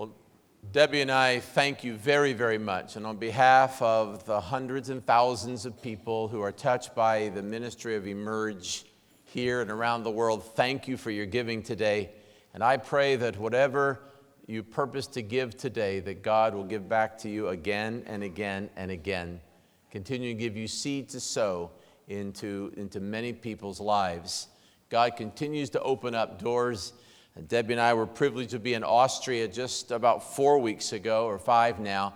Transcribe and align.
Well, 0.00 0.16
Debbie 0.72 1.02
and 1.02 1.12
I 1.12 1.40
thank 1.40 1.84
you 1.84 1.94
very, 1.94 2.32
very 2.32 2.56
much. 2.56 2.96
And 2.96 3.06
on 3.06 3.18
behalf 3.18 3.82
of 3.82 4.24
the 4.24 4.40
hundreds 4.40 4.88
and 4.88 5.04
thousands 5.04 5.66
of 5.66 5.82
people 5.82 6.26
who 6.26 6.40
are 6.40 6.52
touched 6.52 6.94
by 6.94 7.28
the 7.28 7.42
ministry 7.42 7.96
of 7.96 8.06
Emerge 8.06 8.86
here 9.24 9.60
and 9.60 9.70
around 9.70 10.04
the 10.04 10.10
world, 10.10 10.42
thank 10.56 10.88
you 10.88 10.96
for 10.96 11.10
your 11.10 11.26
giving 11.26 11.62
today. 11.62 12.12
And 12.54 12.64
I 12.64 12.78
pray 12.78 13.16
that 13.16 13.36
whatever 13.36 14.00
you 14.46 14.62
purpose 14.62 15.06
to 15.08 15.20
give 15.20 15.58
today, 15.58 16.00
that 16.00 16.22
God 16.22 16.54
will 16.54 16.64
give 16.64 16.88
back 16.88 17.18
to 17.18 17.28
you 17.28 17.48
again 17.48 18.02
and 18.06 18.22
again 18.22 18.70
and 18.76 18.90
again. 18.90 19.38
Continue 19.90 20.32
to 20.32 20.40
give 20.40 20.56
you 20.56 20.66
seed 20.66 21.10
to 21.10 21.20
sow 21.20 21.72
into, 22.08 22.72
into 22.78 23.00
many 23.00 23.34
people's 23.34 23.80
lives. 23.80 24.48
God 24.88 25.14
continues 25.14 25.68
to 25.70 25.82
open 25.82 26.14
up 26.14 26.40
doors. 26.40 26.94
And 27.36 27.46
Debbie 27.46 27.74
and 27.74 27.80
I 27.80 27.94
were 27.94 28.06
privileged 28.06 28.50
to 28.50 28.58
be 28.58 28.74
in 28.74 28.82
Austria 28.82 29.46
just 29.46 29.92
about 29.92 30.34
four 30.34 30.58
weeks 30.58 30.92
ago, 30.92 31.26
or 31.26 31.38
five 31.38 31.78
now, 31.78 32.14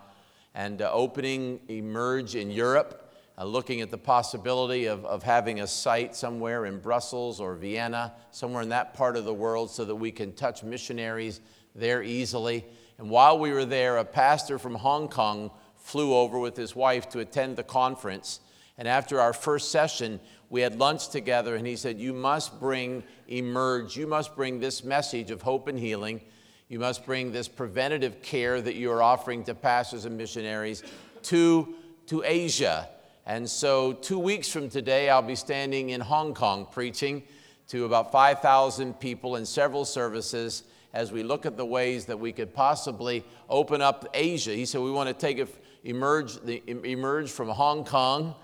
and 0.54 0.82
uh, 0.82 0.90
opening 0.92 1.60
Emerge 1.68 2.34
in 2.34 2.50
Europe, 2.50 3.12
uh, 3.38 3.44
looking 3.44 3.80
at 3.80 3.90
the 3.90 3.98
possibility 3.98 4.86
of, 4.86 5.04
of 5.04 5.22
having 5.22 5.60
a 5.60 5.66
site 5.66 6.16
somewhere 6.16 6.66
in 6.66 6.80
Brussels 6.80 7.40
or 7.40 7.54
Vienna, 7.54 8.12
somewhere 8.32 8.62
in 8.62 8.68
that 8.70 8.94
part 8.94 9.16
of 9.16 9.24
the 9.24 9.34
world, 9.34 9.70
so 9.70 9.84
that 9.84 9.94
we 9.94 10.10
can 10.10 10.32
touch 10.32 10.62
missionaries 10.64 11.40
there 11.74 12.02
easily. 12.02 12.64
And 12.98 13.08
while 13.08 13.38
we 13.38 13.52
were 13.52 13.64
there, 13.64 13.98
a 13.98 14.04
pastor 14.04 14.58
from 14.58 14.74
Hong 14.74 15.08
Kong 15.08 15.50
flew 15.76 16.14
over 16.14 16.38
with 16.38 16.56
his 16.56 16.74
wife 16.74 17.08
to 17.10 17.20
attend 17.20 17.56
the 17.56 17.62
conference. 17.62 18.40
And 18.78 18.88
after 18.88 19.20
our 19.20 19.32
first 19.32 19.70
session, 19.70 20.18
we 20.54 20.60
had 20.60 20.78
lunch 20.78 21.08
together, 21.08 21.56
and 21.56 21.66
he 21.66 21.74
said, 21.74 21.98
You 21.98 22.12
must 22.12 22.60
bring 22.60 23.02
Emerge. 23.26 23.96
You 23.96 24.06
must 24.06 24.36
bring 24.36 24.60
this 24.60 24.84
message 24.84 25.32
of 25.32 25.42
hope 25.42 25.66
and 25.66 25.76
healing. 25.76 26.20
You 26.68 26.78
must 26.78 27.04
bring 27.04 27.32
this 27.32 27.48
preventative 27.48 28.22
care 28.22 28.60
that 28.60 28.76
you 28.76 28.92
are 28.92 29.02
offering 29.02 29.42
to 29.46 29.54
pastors 29.56 30.04
and 30.04 30.16
missionaries 30.16 30.84
to, 31.24 31.74
to 32.06 32.22
Asia. 32.24 32.88
And 33.26 33.50
so, 33.50 33.94
two 33.94 34.20
weeks 34.20 34.48
from 34.48 34.70
today, 34.70 35.10
I'll 35.10 35.22
be 35.22 35.34
standing 35.34 35.90
in 35.90 36.00
Hong 36.00 36.34
Kong 36.34 36.68
preaching 36.70 37.24
to 37.70 37.86
about 37.86 38.12
5,000 38.12 39.00
people 39.00 39.34
in 39.34 39.44
several 39.44 39.84
services 39.84 40.62
as 40.92 41.10
we 41.10 41.24
look 41.24 41.46
at 41.46 41.56
the 41.56 41.66
ways 41.66 42.04
that 42.04 42.20
we 42.20 42.30
could 42.30 42.54
possibly 42.54 43.24
open 43.50 43.82
up 43.82 44.06
Asia. 44.14 44.52
He 44.52 44.66
said, 44.66 44.82
We 44.82 44.92
want 44.92 45.08
to 45.08 45.14
take 45.14 45.44
emerge, 45.82 46.36
emerge 46.46 47.28
from 47.28 47.48
Hong 47.48 47.84
Kong 47.84 48.36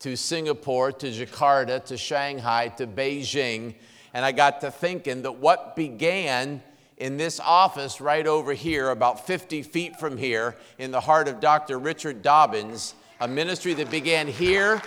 to 0.00 0.16
Singapore, 0.16 0.92
to 0.92 1.06
Jakarta, 1.06 1.84
to 1.86 1.96
Shanghai, 1.96 2.68
to 2.68 2.86
Beijing. 2.86 3.74
And 4.12 4.24
I 4.24 4.32
got 4.32 4.60
to 4.60 4.70
thinking 4.70 5.22
that 5.22 5.32
what 5.32 5.76
began 5.76 6.62
in 6.96 7.16
this 7.16 7.40
office 7.40 8.00
right 8.00 8.26
over 8.26 8.52
here, 8.52 8.90
about 8.90 9.26
50 9.26 9.62
feet 9.62 9.96
from 9.98 10.16
here, 10.16 10.56
in 10.78 10.90
the 10.90 11.00
heart 11.00 11.28
of 11.28 11.40
Dr. 11.40 11.78
Richard 11.78 12.22
Dobbins, 12.22 12.94
a 13.20 13.28
ministry 13.28 13.74
that 13.74 13.90
began 13.90 14.28
here 14.28 14.80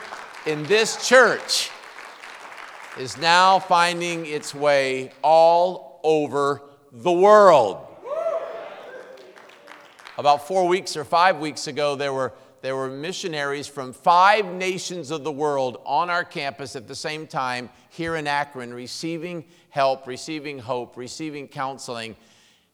in 0.46 0.64
this 0.64 1.08
church, 1.08 1.70
is 2.98 3.18
now 3.18 3.60
finding 3.60 4.26
its 4.26 4.56
way 4.56 5.12
all 5.22 6.00
over 6.04 6.62
the 6.92 7.12
world. 7.12 7.84
About 10.18 10.48
four 10.48 10.68
weeks 10.68 10.98
or 10.98 11.04
five 11.04 11.38
weeks 11.38 11.68
ago, 11.68 11.96
there 11.96 12.12
were 12.12 12.34
there 12.68 12.76
were 12.76 12.90
missionaries 12.90 13.66
from 13.66 13.94
five 13.94 14.46
nations 14.46 15.10
of 15.10 15.24
the 15.24 15.32
world 15.32 15.80
on 15.86 16.10
our 16.10 16.26
campus 16.26 16.76
at 16.76 16.86
the 16.86 16.96
same 16.96 17.26
time 17.26 17.70
here 17.92 18.18
in 18.18 18.28
Akron 18.28 18.74
receiving 18.74 19.46
help, 19.70 20.06
receiving 20.06 20.60
hope, 20.60 20.98
receiving 20.98 21.48
counseling. 21.48 22.14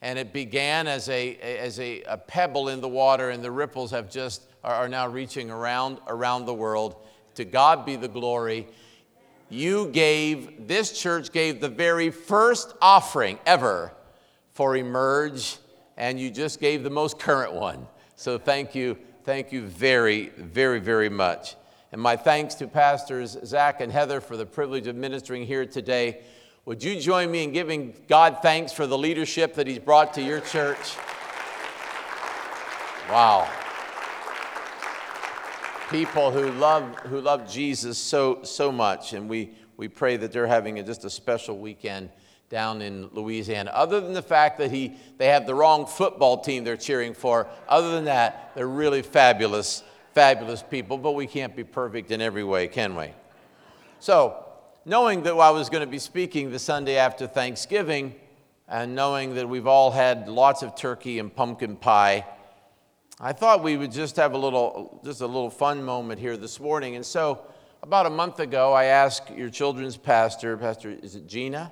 And 0.01 0.17
it 0.17 0.33
began 0.33 0.87
as 0.87 1.09
a, 1.09 1.35
as 1.37 1.79
a, 1.79 2.01
a 2.07 2.17
pebble 2.17 2.69
in 2.69 2.81
the 2.81 2.89
water, 2.89 3.29
and 3.29 3.43
the 3.43 3.51
ripples 3.51 3.91
have 3.91 4.09
just 4.09 4.41
are 4.63 4.89
now 4.89 5.07
reaching 5.07 5.51
around, 5.51 5.99
around 6.07 6.47
the 6.47 6.55
world. 6.55 6.95
To 7.35 7.45
God 7.45 7.85
be 7.85 7.95
the 7.95 8.07
glory. 8.07 8.67
You 9.49 9.89
gave, 9.89 10.67
this 10.67 10.99
church 10.99 11.31
gave 11.31 11.61
the 11.61 11.69
very 11.69 12.09
first 12.09 12.73
offering 12.81 13.37
ever 13.45 13.93
for 14.53 14.75
Emerge, 14.75 15.57
and 15.97 16.19
you 16.19 16.31
just 16.31 16.59
gave 16.59 16.81
the 16.81 16.89
most 16.89 17.19
current 17.19 17.53
one. 17.53 17.85
So 18.15 18.39
thank 18.39 18.73
you 18.73 18.97
thank 19.23 19.53
you 19.53 19.61
very, 19.61 20.29
very, 20.37 20.79
very 20.79 21.09
much. 21.09 21.55
And 21.93 22.01
my 22.01 22.17
thanks 22.17 22.55
to 22.55 22.67
Pastors 22.67 23.37
Zach 23.45 23.79
and 23.79 23.91
Heather 23.91 24.19
for 24.19 24.35
the 24.35 24.45
privilege 24.45 24.87
of 24.87 24.97
ministering 24.97 25.45
here 25.45 25.65
today. 25.65 26.21
Would 26.65 26.83
you 26.83 26.99
join 26.99 27.31
me 27.31 27.43
in 27.43 27.53
giving 27.53 27.93
God 28.07 28.39
thanks 28.41 28.73
for 28.73 28.85
the 28.85 28.97
leadership 28.97 29.53
that 29.55 29.65
He's 29.65 29.79
brought 29.79 30.13
to 30.15 30.21
your 30.21 30.41
church? 30.41 30.97
Wow. 33.09 33.49
People 35.89 36.31
who 36.31 36.51
love, 36.51 36.95
who 37.05 37.21
love 37.21 37.49
Jesus 37.49 37.97
so, 37.97 38.43
so 38.43 38.71
much, 38.71 39.13
and 39.13 39.29
we, 39.29 39.53
we 39.77 39.87
pray 39.87 40.17
that 40.17 40.31
they're 40.33 40.47
having 40.47 40.79
a, 40.79 40.83
just 40.83 41.05
a 41.05 41.09
special 41.09 41.59
weekend 41.59 42.09
down 42.53 42.83
in 42.83 43.07
Louisiana. 43.13 43.71
Other 43.73 43.99
than 43.99 44.13
the 44.13 44.21
fact 44.21 44.59
that 44.59 44.69
he, 44.69 44.95
they 45.17 45.25
have 45.29 45.47
the 45.47 45.55
wrong 45.55 45.87
football 45.87 46.37
team 46.39 46.63
they're 46.63 46.77
cheering 46.77 47.15
for, 47.15 47.47
other 47.67 47.89
than 47.89 48.05
that, 48.05 48.51
they're 48.53 48.67
really 48.67 49.01
fabulous, 49.01 49.81
fabulous 50.13 50.61
people, 50.61 50.99
but 50.99 51.13
we 51.13 51.25
can't 51.25 51.55
be 51.55 51.63
perfect 51.63 52.11
in 52.11 52.21
every 52.21 52.43
way, 52.43 52.67
can 52.67 52.95
we? 52.95 53.09
So, 53.99 54.45
knowing 54.85 55.23
that 55.23 55.33
I 55.33 55.49
was 55.49 55.67
going 55.71 55.81
to 55.83 55.89
be 55.89 55.97
speaking 55.97 56.51
the 56.51 56.59
Sunday 56.59 56.97
after 56.97 57.25
Thanksgiving, 57.25 58.13
and 58.67 58.93
knowing 58.93 59.33
that 59.33 59.49
we've 59.49 59.67
all 59.67 59.89
had 59.89 60.29
lots 60.29 60.61
of 60.61 60.75
turkey 60.75 61.17
and 61.17 61.35
pumpkin 61.35 61.75
pie, 61.75 62.23
I 63.19 63.33
thought 63.33 63.63
we 63.63 63.77
would 63.77 63.91
just 63.91 64.15
have 64.17 64.33
a 64.33 64.37
little, 64.37 65.01
just 65.03 65.21
a 65.21 65.27
little 65.27 65.49
fun 65.49 65.83
moment 65.83 66.19
here 66.19 66.37
this 66.37 66.59
morning. 66.59 66.97
And 66.97 67.05
so, 67.05 67.41
about 67.81 68.05
a 68.05 68.11
month 68.11 68.39
ago, 68.39 68.73
I 68.73 68.85
asked 68.85 69.31
your 69.31 69.49
children's 69.49 69.97
pastor, 69.97 70.55
Pastor, 70.55 70.91
is 70.91 71.15
it 71.15 71.25
Gina? 71.25 71.71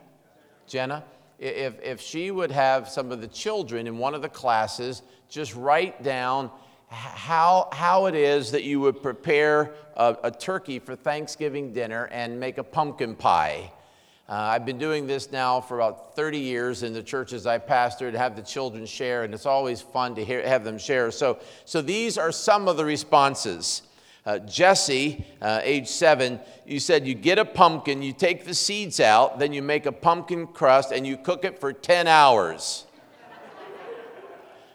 Jenna, 0.72 1.04
if, 1.38 1.82
if 1.84 2.00
she 2.00 2.32
would 2.32 2.50
have 2.50 2.88
some 2.88 3.12
of 3.12 3.20
the 3.20 3.28
children 3.28 3.88
in 3.88 3.98
one 3.98 4.16
of 4.16 4.22
the 4.22 4.30
classes 4.30 5.02
just 5.28 5.54
write 5.54 6.02
down 6.02 6.50
how, 6.88 7.68
how 7.74 8.06
it 8.06 8.16
is 8.16 8.52
that 8.52 8.64
you 8.64 8.80
would 8.80 9.02
prepare 9.02 9.74
a, 9.98 10.16
a 10.24 10.32
turkey 10.32 10.80
for 10.80 10.96
Thanksgiving 10.96 11.74
dinner 11.74 12.06
and 12.06 12.40
make 12.40 12.58
a 12.58 12.64
pumpkin 12.64 13.16
pie. 13.16 13.70
Uh, 14.30 14.34
I've 14.36 14.66
been 14.66 14.78
doing 14.78 15.08
this 15.08 15.30
now 15.30 15.60
for 15.60 15.76
about 15.76 16.16
30 16.16 16.38
years 16.38 16.84
in 16.84 16.94
the 16.94 17.04
churches 17.04 17.46
I 17.46 17.60
pastored, 17.60 18.14
have 18.14 18.38
the 18.38 18.42
children 18.42 18.86
share, 18.86 19.26
and 19.26 19.34
it's 19.34 19.46
always 19.46 19.82
fun 19.82 20.16
to 20.16 20.24
hear, 20.24 20.48
have 20.48 20.64
them 20.64 20.78
share. 20.78 21.12
So, 21.12 21.40
so 21.66 21.82
these 21.82 22.18
are 22.18 22.32
some 22.32 22.70
of 22.70 22.78
the 22.78 22.86
responses. 22.86 23.82
Uh, 24.24 24.38
Jesse, 24.40 25.26
uh, 25.42 25.62
age 25.64 25.88
seven, 25.88 26.40
you 26.66 26.80
said 26.80 27.08
you 27.08 27.16
get 27.16 27.40
a 27.40 27.46
pumpkin, 27.46 28.04
you 28.04 28.14
take 28.14 28.46
the 28.46 28.54
seeds 28.54 29.00
out, 29.00 29.40
then 29.40 29.52
you 29.52 29.64
make 29.64 29.88
a 29.88 29.92
pumpkin 29.92 30.46
crust 30.46 30.92
and 30.92 31.08
you 31.08 31.18
cook 31.18 31.44
it 31.44 31.60
for 31.60 31.74
10 31.74 32.06
hours. 32.06 32.86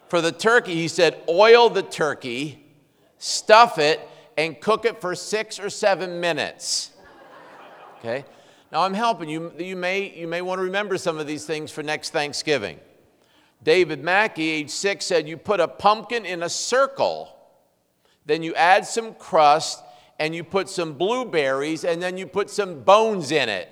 for 0.08 0.20
the 0.20 0.32
turkey, 0.32 0.74
he 0.74 0.88
said 0.88 1.22
oil 1.28 1.70
the 1.70 1.82
turkey, 1.82 2.64
stuff 3.18 3.78
it, 3.78 4.00
and 4.36 4.60
cook 4.60 4.84
it 4.84 5.00
for 5.00 5.14
six 5.14 5.60
or 5.60 5.70
seven 5.70 6.18
minutes. 6.18 6.90
Okay? 8.00 8.24
Now 8.72 8.82
I'm 8.82 8.94
helping 8.94 9.28
you. 9.28 9.52
You 9.58 9.76
may, 9.76 10.12
you 10.12 10.26
may 10.26 10.42
want 10.42 10.58
to 10.58 10.64
remember 10.64 10.98
some 10.98 11.18
of 11.18 11.26
these 11.28 11.46
things 11.46 11.70
for 11.70 11.84
next 11.84 12.10
Thanksgiving. 12.10 12.80
David 13.62 14.02
Mackey, 14.02 14.50
age 14.50 14.70
six, 14.70 15.06
said 15.06 15.28
you 15.28 15.36
put 15.36 15.60
a 15.60 15.68
pumpkin 15.68 16.26
in 16.26 16.42
a 16.42 16.48
circle 16.48 17.35
then 18.26 18.42
you 18.42 18.54
add 18.54 18.84
some 18.86 19.14
crust 19.14 19.82
and 20.18 20.34
you 20.34 20.44
put 20.44 20.68
some 20.68 20.94
blueberries 20.94 21.84
and 21.84 22.02
then 22.02 22.18
you 22.18 22.26
put 22.26 22.50
some 22.50 22.82
bones 22.82 23.30
in 23.30 23.48
it. 23.48 23.68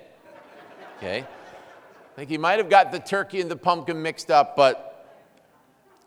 Okay? 0.97 1.19
I 1.21 2.15
think 2.15 2.29
he 2.29 2.37
might 2.37 2.59
have 2.59 2.69
got 2.69 2.91
the 2.91 2.99
turkey 2.99 3.41
and 3.41 3.51
the 3.51 3.57
pumpkin 3.57 4.01
mixed 4.01 4.31
up, 4.31 4.55
but 4.55 5.07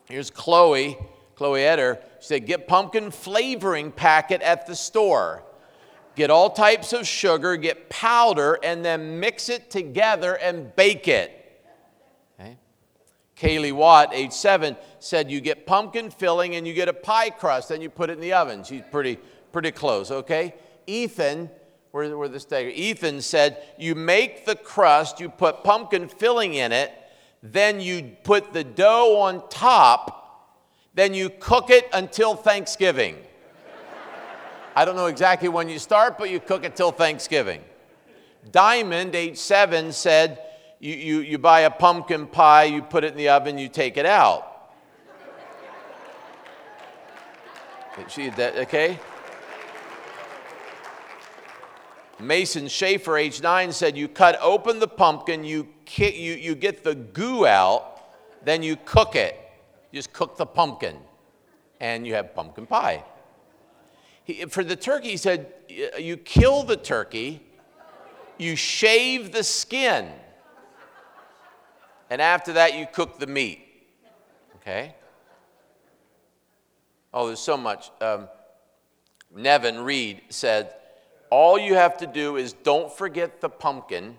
here's 0.08 0.30
Chloe, 0.30 0.96
Chloe 1.34 1.62
Eder. 1.62 1.98
She 2.20 2.26
said, 2.26 2.46
get 2.46 2.66
pumpkin 2.66 3.10
flavoring 3.10 3.92
packet 3.92 4.40
at 4.40 4.66
the 4.66 4.74
store. 4.74 5.42
Get 6.16 6.30
all 6.30 6.50
types 6.50 6.92
of 6.92 7.06
sugar, 7.06 7.56
get 7.56 7.90
powder, 7.90 8.58
and 8.62 8.84
then 8.84 9.20
mix 9.20 9.48
it 9.48 9.70
together 9.70 10.34
and 10.34 10.74
bake 10.74 11.06
it. 11.06 11.37
Kaylee 13.40 13.72
Watt, 13.72 14.10
age 14.12 14.32
seven, 14.32 14.76
said 14.98 15.30
you 15.30 15.40
get 15.40 15.66
pumpkin 15.66 16.10
filling 16.10 16.56
and 16.56 16.66
you 16.66 16.74
get 16.74 16.88
a 16.88 16.92
pie 16.92 17.30
crust, 17.30 17.70
and 17.70 17.82
you 17.82 17.88
put 17.88 18.10
it 18.10 18.14
in 18.14 18.20
the 18.20 18.32
oven. 18.32 18.64
She's 18.64 18.82
pretty, 18.90 19.18
pretty 19.52 19.70
close, 19.70 20.10
okay? 20.10 20.54
Ethan, 20.86 21.48
where, 21.92 22.16
where 22.18 22.28
the 22.28 22.40
stagger? 22.40 22.70
Ethan 22.70 23.20
said 23.20 23.62
you 23.78 23.94
make 23.94 24.44
the 24.44 24.56
crust, 24.56 25.20
you 25.20 25.28
put 25.28 25.62
pumpkin 25.62 26.08
filling 26.08 26.54
in 26.54 26.72
it, 26.72 26.92
then 27.42 27.80
you 27.80 28.16
put 28.24 28.52
the 28.52 28.64
dough 28.64 29.20
on 29.20 29.48
top, 29.48 30.56
then 30.94 31.14
you 31.14 31.30
cook 31.30 31.70
it 31.70 31.88
until 31.92 32.34
Thanksgiving. 32.34 33.16
I 34.74 34.84
don't 34.84 34.96
know 34.96 35.06
exactly 35.06 35.48
when 35.48 35.68
you 35.68 35.78
start, 35.78 36.18
but 36.18 36.30
you 36.30 36.40
cook 36.40 36.64
it 36.64 36.74
till 36.74 36.90
Thanksgiving. 36.90 37.62
Diamond, 38.50 39.14
age 39.14 39.36
seven, 39.36 39.92
said 39.92 40.40
you, 40.80 40.94
you, 40.94 41.20
you 41.20 41.38
buy 41.38 41.60
a 41.60 41.70
pumpkin 41.70 42.26
pie, 42.26 42.64
you 42.64 42.82
put 42.82 43.04
it 43.04 43.12
in 43.12 43.16
the 43.16 43.28
oven, 43.28 43.58
you 43.58 43.68
take 43.68 43.96
it 43.96 44.06
out. 44.06 44.44
She, 48.08 48.30
that, 48.30 48.56
okay? 48.56 48.98
Mason 52.20 52.68
Schaefer, 52.68 53.16
age 53.16 53.42
nine, 53.42 53.72
said 53.72 53.96
you 53.96 54.08
cut 54.08 54.38
open 54.40 54.78
the 54.78 54.88
pumpkin, 54.88 55.44
you, 55.44 55.68
ki- 55.84 56.16
you, 56.16 56.34
you 56.34 56.54
get 56.54 56.84
the 56.84 56.94
goo 56.94 57.46
out, 57.46 58.44
then 58.44 58.62
you 58.62 58.76
cook 58.84 59.16
it. 59.16 59.36
You 59.90 59.98
just 59.98 60.12
cook 60.12 60.36
the 60.36 60.46
pumpkin, 60.46 60.96
and 61.80 62.06
you 62.06 62.14
have 62.14 62.34
pumpkin 62.34 62.66
pie. 62.66 63.04
He, 64.24 64.44
for 64.44 64.62
the 64.62 64.76
turkey, 64.76 65.10
he 65.10 65.16
said 65.16 65.52
you 65.98 66.16
kill 66.16 66.62
the 66.62 66.76
turkey, 66.76 67.40
you 68.36 68.54
shave 68.54 69.32
the 69.32 69.42
skin, 69.42 70.08
and 72.10 72.20
after 72.22 72.54
that, 72.54 72.76
you 72.76 72.86
cook 72.86 73.18
the 73.18 73.26
meat. 73.26 73.64
Okay? 74.56 74.94
Oh, 77.12 77.26
there's 77.26 77.40
so 77.40 77.56
much. 77.56 77.90
Um, 78.00 78.28
Nevin 79.34 79.80
Reed 79.80 80.22
said, 80.28 80.74
all 81.30 81.58
you 81.58 81.74
have 81.74 81.98
to 81.98 82.06
do 82.06 82.36
is 82.36 82.52
don't 82.52 82.92
forget 82.92 83.40
the 83.40 83.48
pumpkin, 83.48 84.16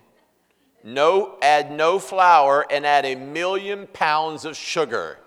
no, 0.82 1.36
add 1.42 1.70
no 1.70 1.98
flour, 1.98 2.64
and 2.70 2.86
add 2.86 3.04
a 3.04 3.14
million 3.14 3.86
pounds 3.92 4.44
of 4.44 4.56
sugar. 4.56 5.18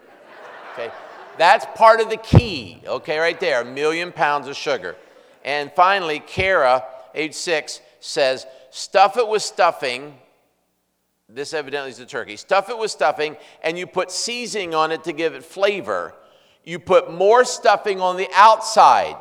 Okay? 0.74 0.92
That's 1.38 1.66
part 1.76 2.00
of 2.00 2.10
the 2.10 2.18
key, 2.18 2.82
okay, 2.86 3.20
right 3.20 3.40
there, 3.40 3.62
a 3.62 3.66
million 3.66 4.12
pounds 4.12 4.48
of 4.48 4.56
sugar. 4.56 4.96
And 5.44 5.72
finally, 5.74 6.20
Kara, 6.20 6.86
age 7.14 7.34
six, 7.34 7.82
says, 8.00 8.46
stuff 8.70 9.18
it 9.18 9.28
with 9.28 9.42
stuffing. 9.42 10.18
This 11.34 11.54
evidently 11.54 11.90
is 11.90 11.98
the 11.98 12.06
turkey. 12.06 12.38
Stuff 12.38 12.70
it 12.70 12.78
with 12.78 12.92
stuffing, 12.92 13.38
and 13.64 13.78
you 13.78 13.88
put 13.88 14.12
seasoning 14.12 14.76
on 14.76 14.92
it 14.92 15.04
to 15.06 15.14
give 15.14 15.34
it 15.34 15.44
flavor. 15.44 16.14
You 16.64 16.78
put 16.78 17.12
more 17.12 17.44
stuffing 17.44 18.00
on 18.00 18.18
the 18.18 18.30
outside. 18.36 19.16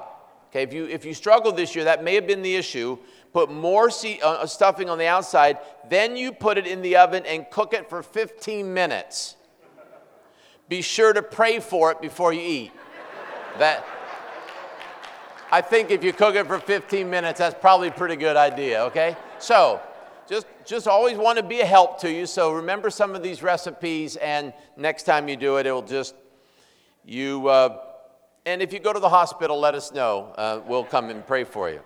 Okay, 0.51 0.63
if 0.63 0.75
you, 0.75 0.87
if 0.87 1.07
you 1.07 1.15
struggled 1.15 1.57
this 1.57 1.75
year, 1.75 1.87
that 1.87 2.05
may 2.05 2.15
have 2.15 2.27
been 2.27 2.43
the 2.43 2.55
issue. 2.55 2.99
Put 3.33 3.51
more 3.51 3.91
see, 3.91 4.21
uh, 4.21 4.29
uh, 4.29 4.47
stuffing 4.47 4.91
on 4.91 4.99
the 4.99 5.07
outside, 5.07 5.59
then 5.89 6.15
you 6.15 6.33
put 6.33 6.59
it 6.59 6.67
in 6.67 6.83
the 6.83 6.97
oven 6.97 7.25
and 7.25 7.49
cook 7.51 7.73
it 7.73 7.89
for 7.89 8.03
15 8.03 8.75
minutes. 8.75 9.37
Be 10.69 10.83
sure 10.83 11.15
to 11.15 11.23
pray 11.23 11.61
for 11.61 11.91
it 11.93 12.03
before 12.03 12.35
you 12.35 12.43
eat. 12.43 12.73
That, 13.59 13.87
I 15.51 15.63
think 15.63 15.91
if 15.91 16.05
you 16.05 16.13
cook 16.13 16.35
it 16.35 16.47
for 16.47 16.59
15 16.59 17.09
minutes, 17.09 17.39
that's 17.39 17.59
probably 17.59 17.89
a 17.89 17.93
pretty 17.93 18.17
good 18.17 18.37
idea, 18.37 18.85
okay? 18.85 19.17
So, 19.39 19.81
just, 20.33 20.47
just 20.65 20.89
always 20.89 21.19
want 21.19 21.37
to 21.37 21.43
be 21.43 21.61
a 21.61 21.67
help 21.67 22.01
to 22.01 22.11
you. 22.11 22.25
So 22.25 22.55
remember 22.55 22.89
some 22.89 23.15
of 23.15 23.23
these 23.23 23.43
recipes, 23.43 24.17
and 24.17 24.55
next 24.79 25.03
time 25.03 25.29
you 25.29 25.37
do 25.37 25.59
it, 25.59 25.67
it'll 25.67 25.83
just, 25.83 26.15
you, 27.05 27.49
uh, 27.49 27.81
and 28.47 28.63
if 28.63 28.73
you 28.73 28.79
go 28.79 28.95
to 28.95 28.99
the 28.99 29.11
hospital, 29.11 29.61
let 29.61 29.75
us 29.75 29.93
know. 29.93 30.33
Uh, 30.39 30.63
we'll 30.67 30.85
come 30.85 31.11
and 31.11 31.27
pray 31.27 31.45
for 31.45 31.69
you. 31.69 31.81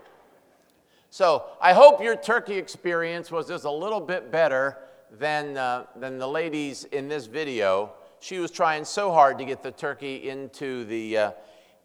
So 1.10 1.44
I 1.60 1.72
hope 1.72 2.00
your 2.00 2.14
turkey 2.14 2.54
experience 2.54 3.32
was 3.32 3.48
just 3.48 3.64
a 3.64 3.70
little 3.70 4.00
bit 4.00 4.31
better 4.31 4.78
than, 5.10 5.56
uh, 5.56 5.87
than 5.96 6.19
the 6.19 6.28
ladies 6.28 6.84
in 6.84 7.08
this 7.08 7.26
video. 7.26 7.94
She 8.20 8.38
was 8.38 8.52
trying 8.52 8.84
so 8.84 9.10
hard 9.10 9.38
to 9.38 9.44
get 9.44 9.64
the 9.64 9.72
turkey 9.72 10.28
into 10.28 10.84
the, 10.84 11.19
uh, 11.19 11.31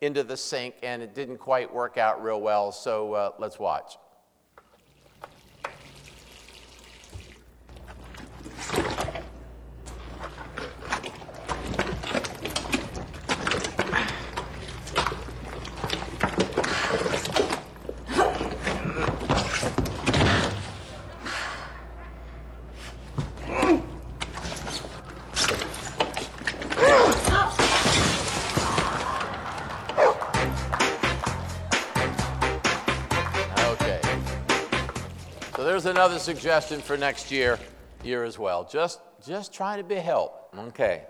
into 0.02 0.24
the 0.24 0.38
sink, 0.38 0.75
and 0.84 1.02
it 1.02 1.16
didn't 1.16 1.40
quite 1.40 1.74
work 1.74 1.98
out 1.98 2.22
real 2.22 2.40
well. 2.40 2.72
So 2.72 3.13
uh, 3.13 3.31
let's 3.40 3.58
watch. 3.58 3.98
Another 36.01 36.18
suggestion 36.18 36.81
for 36.81 36.98
next 36.98 37.30
year, 37.30 37.59
year 38.03 38.24
as 38.24 38.39
well. 38.39 38.68
Just, 38.68 39.00
just 39.24 39.53
try 39.53 39.77
to 39.77 39.83
be 39.83 39.94
help. 39.94 40.50
Okay. 40.57 41.03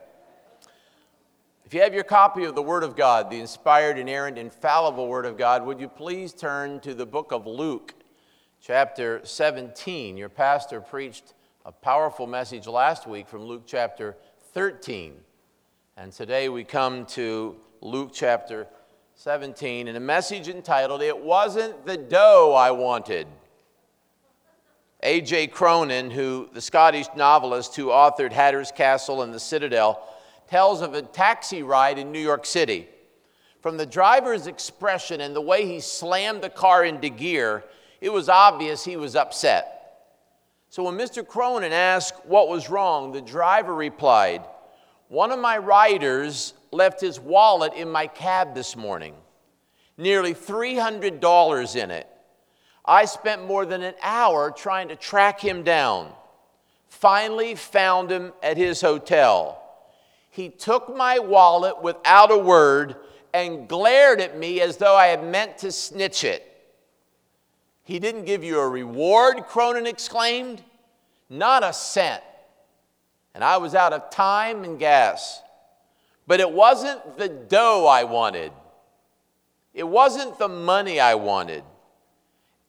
If 1.63 1.73
you 1.73 1.79
have 1.79 1.93
your 1.93 2.03
copy 2.03 2.43
of 2.43 2.55
the 2.55 2.61
Word 2.61 2.83
of 2.83 2.97
God, 2.97 3.29
the 3.29 3.39
inspired, 3.39 3.97
inerrant, 3.97 4.37
infallible 4.37 5.07
Word 5.07 5.25
of 5.25 5.37
God, 5.37 5.65
would 5.65 5.79
you 5.79 5.87
please 5.87 6.33
turn 6.33 6.81
to 6.81 6.93
the 6.93 7.05
book 7.05 7.31
of 7.31 7.47
Luke, 7.47 7.93
chapter 8.59 9.21
17? 9.23 10.17
Your 10.17 10.27
pastor 10.27 10.81
preached 10.81 11.35
a 11.65 11.71
powerful 11.71 12.27
message 12.27 12.67
last 12.67 13.07
week 13.07 13.29
from 13.29 13.45
Luke 13.45 13.63
chapter 13.65 14.17
13. 14.53 15.13
And 15.95 16.11
today 16.11 16.49
we 16.49 16.65
come 16.65 17.05
to 17.05 17.55
Luke 17.79 18.09
chapter 18.11 18.67
17 19.15 19.87
and 19.87 19.95
a 19.95 20.01
message 20.01 20.49
entitled, 20.49 21.01
It 21.01 21.17
Wasn't 21.17 21.85
the 21.85 21.95
Dough 21.95 22.53
I 22.53 22.71
Wanted. 22.71 23.27
A.J. 25.03 25.47
Cronin, 25.47 26.11
who, 26.11 26.47
the 26.53 26.61
Scottish 26.61 27.07
novelist 27.15 27.75
who 27.75 27.87
authored 27.87 28.31
Hatter's 28.31 28.71
Castle 28.71 29.23
and 29.23 29.33
The 29.33 29.39
Citadel, 29.39 30.07
tells 30.47 30.81
of 30.81 30.93
a 30.93 31.01
taxi 31.01 31.63
ride 31.63 31.97
in 31.97 32.11
New 32.11 32.19
York 32.19 32.45
City. 32.45 32.87
From 33.61 33.77
the 33.77 33.85
driver's 33.85 34.47
expression 34.47 35.21
and 35.21 35.35
the 35.35 35.41
way 35.41 35.65
he 35.65 35.79
slammed 35.79 36.41
the 36.41 36.49
car 36.49 36.85
into 36.85 37.09
gear, 37.09 37.63
it 37.99 38.11
was 38.11 38.29
obvious 38.29 38.83
he 38.83 38.97
was 38.97 39.15
upset. 39.15 39.81
So 40.69 40.83
when 40.83 40.97
Mr. 40.97 41.27
Cronin 41.27 41.73
asked 41.73 42.25
what 42.25 42.47
was 42.47 42.69
wrong, 42.69 43.11
the 43.11 43.21
driver 43.21 43.73
replied, 43.73 44.43
One 45.09 45.31
of 45.31 45.39
my 45.39 45.57
riders 45.57 46.53
left 46.71 47.01
his 47.01 47.19
wallet 47.19 47.73
in 47.73 47.89
my 47.89 48.07
cab 48.07 48.55
this 48.55 48.75
morning, 48.75 49.15
nearly 49.97 50.33
$300 50.33 51.75
in 51.75 51.91
it. 51.91 52.07
I 52.85 53.05
spent 53.05 53.45
more 53.45 53.65
than 53.65 53.83
an 53.83 53.93
hour 54.01 54.51
trying 54.51 54.87
to 54.89 54.95
track 54.95 55.39
him 55.39 55.63
down. 55.63 56.11
Finally, 56.87 57.55
found 57.55 58.11
him 58.11 58.33
at 58.41 58.57
his 58.57 58.81
hotel. 58.81 59.61
He 60.29 60.49
took 60.49 60.95
my 60.95 61.19
wallet 61.19 61.81
without 61.81 62.31
a 62.31 62.37
word 62.37 62.95
and 63.33 63.67
glared 63.67 64.19
at 64.19 64.37
me 64.37 64.61
as 64.61 64.77
though 64.77 64.95
I 64.95 65.07
had 65.07 65.23
meant 65.23 65.59
to 65.59 65.71
snitch 65.71 66.23
it. 66.23 66.47
He 67.83 67.99
didn't 67.99 68.25
give 68.25 68.43
you 68.43 68.59
a 68.59 68.67
reward, 68.67 69.45
Cronin 69.47 69.87
exclaimed. 69.87 70.63
Not 71.29 71.63
a 71.63 71.73
cent. 71.73 72.23
And 73.33 73.43
I 73.43 73.57
was 73.57 73.75
out 73.75 73.93
of 73.93 74.09
time 74.09 74.63
and 74.63 74.77
gas. 74.77 75.41
But 76.27 76.39
it 76.39 76.51
wasn't 76.51 77.17
the 77.17 77.29
dough 77.29 77.85
I 77.87 78.03
wanted, 78.03 78.51
it 79.73 79.87
wasn't 79.87 80.37
the 80.37 80.49
money 80.49 80.99
I 80.99 81.15
wanted 81.15 81.63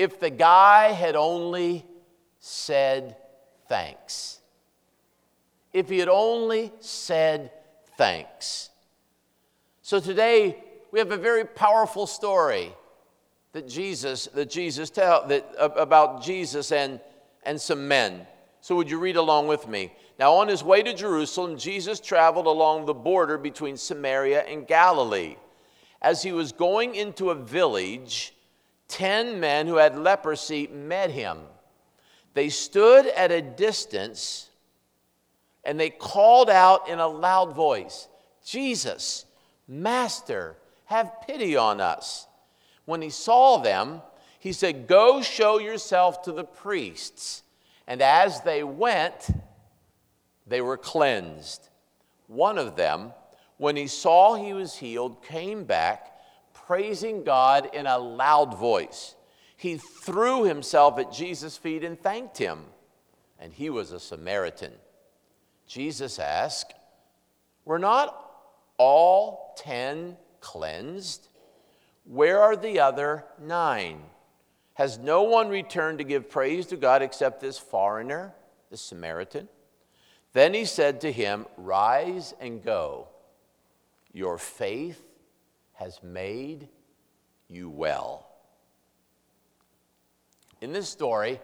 if 0.03 0.19
the 0.19 0.31
guy 0.31 0.91
had 0.91 1.15
only 1.15 1.87
said 2.41 3.17
thanks. 3.69 4.41
If 5.73 5.89
he 5.89 6.01
had 6.01 6.09
only 6.09 6.73
said 6.81 7.53
thanks. 7.97 8.71
So 9.81 10.01
today 10.01 10.57
we 10.91 10.99
have 10.99 11.13
a 11.13 11.17
very 11.17 11.45
powerful 11.45 12.09
story 12.09 12.73
that 13.53 13.69
Jesus 13.69 14.27
that 14.35 14.51
Jesus 14.51 14.91
tell 14.91 15.25
that 15.29 15.49
about 15.57 16.25
Jesus 16.25 16.73
and 16.73 16.99
and 17.45 17.61
some 17.61 17.87
men. 17.87 18.27
So 18.61 18.75
would 18.75 18.91
you 18.91 18.99
read 18.99 19.17
along 19.17 19.47
with 19.47 19.69
me? 19.69 19.93
Now 20.19 20.35
on 20.35 20.49
his 20.49 20.65
way 20.65 20.83
to 20.83 20.93
Jerusalem 20.95 21.57
Jesus 21.57 22.01
traveled 22.01 22.47
along 22.47 22.87
the 22.87 22.95
border 22.95 23.39
between 23.39 23.77
Samaria 23.77 24.43
and 24.49 24.67
Galilee. 24.67 25.37
As 26.01 26.25
he 26.25 26.33
was 26.33 26.51
going 26.51 26.97
into 26.97 27.31
a 27.31 27.37
village, 27.37 28.35
ten 28.93 29.41
men 29.41 29.67
who 29.67 29.77
had 29.77 29.99
leprosy 29.99 30.67
met 30.67 31.11
him. 31.11 31.39
They 32.35 32.51
stood 32.51 33.07
at 33.07 33.33
a 33.33 33.41
distance 33.41 34.51
and 35.65 35.81
they 35.81 35.91
called 35.91 36.51
out 36.51 36.89
in 36.89 36.99
a 36.99 37.09
loud 37.09 37.55
voice, 37.55 38.09
Jesus, 38.45 39.25
Master, 39.67 40.57
have 40.87 41.23
pity 41.27 41.57
on 41.57 41.81
us. 41.81 42.27
When 42.85 43.01
he 43.01 43.11
saw 43.11 43.59
them, 43.59 44.03
he 44.39 44.53
said, 44.53 44.87
Go 44.89 45.23
show 45.23 45.59
yourself 45.59 46.23
to 46.23 46.33
the 46.33 46.45
priests. 46.45 47.45
And 47.87 48.03
as 48.03 48.43
they 48.43 48.63
went, 48.63 49.31
they 50.47 50.61
were 50.61 50.77
cleansed. 50.77 51.69
One 52.27 52.59
of 52.59 52.77
them, 52.77 53.13
when 53.57 53.77
he 53.77 53.87
saw 53.87 54.35
he 54.35 54.53
was 54.53 54.77
healed, 54.77 55.23
came 55.23 55.65
back 55.65 56.12
praising 56.73 57.23
God 57.23 57.69
in 57.75 57.87
a 57.87 57.99
loud 57.99 58.57
voice. 58.57 59.14
He 59.59 59.76
threw 59.76 60.45
himself 60.45 60.99
at 60.99 61.12
Jesus' 61.12 61.59
feet 61.59 61.85
and 61.85 62.00
thanked 62.00 62.38
him. 62.38 62.61
And 63.38 63.52
he 63.52 63.69
was 63.69 63.93
a 63.93 64.00
Samaritan. 64.00 64.73
Jesus 65.67 66.19
asked, 66.19 66.73
Were 67.67 67.79
not 67.79 68.19
all 68.79 69.55
ten 69.59 70.17
cleansed? 70.41 71.29
Where 72.05 72.41
are 72.41 72.57
the 72.57 72.81
other 72.81 73.26
nine? 73.38 74.00
Has 74.73 74.97
no 74.97 75.25
one 75.25 75.50
returned 75.50 75.99
to 75.99 76.05
give 76.05 76.31
praise 76.31 76.64
to 76.69 76.79
God 76.79 77.02
except 77.02 77.43
this 77.43 77.59
foreigner, 77.59 78.33
the 78.71 78.79
Samaritan? 78.79 79.47
Then 80.33 80.55
he 80.55 80.64
said 80.64 81.02
to 81.02 81.12
him, 81.12 81.45
Rise 81.59 82.33
and 82.41 82.64
go. 82.64 83.09
Your 84.14 84.38
faith 84.38 85.12
has 85.75 86.02
made 86.02 86.69
you 87.49 87.69
well. 87.69 88.29
In 90.61 90.73
this 90.73 90.88
story, 90.88 91.41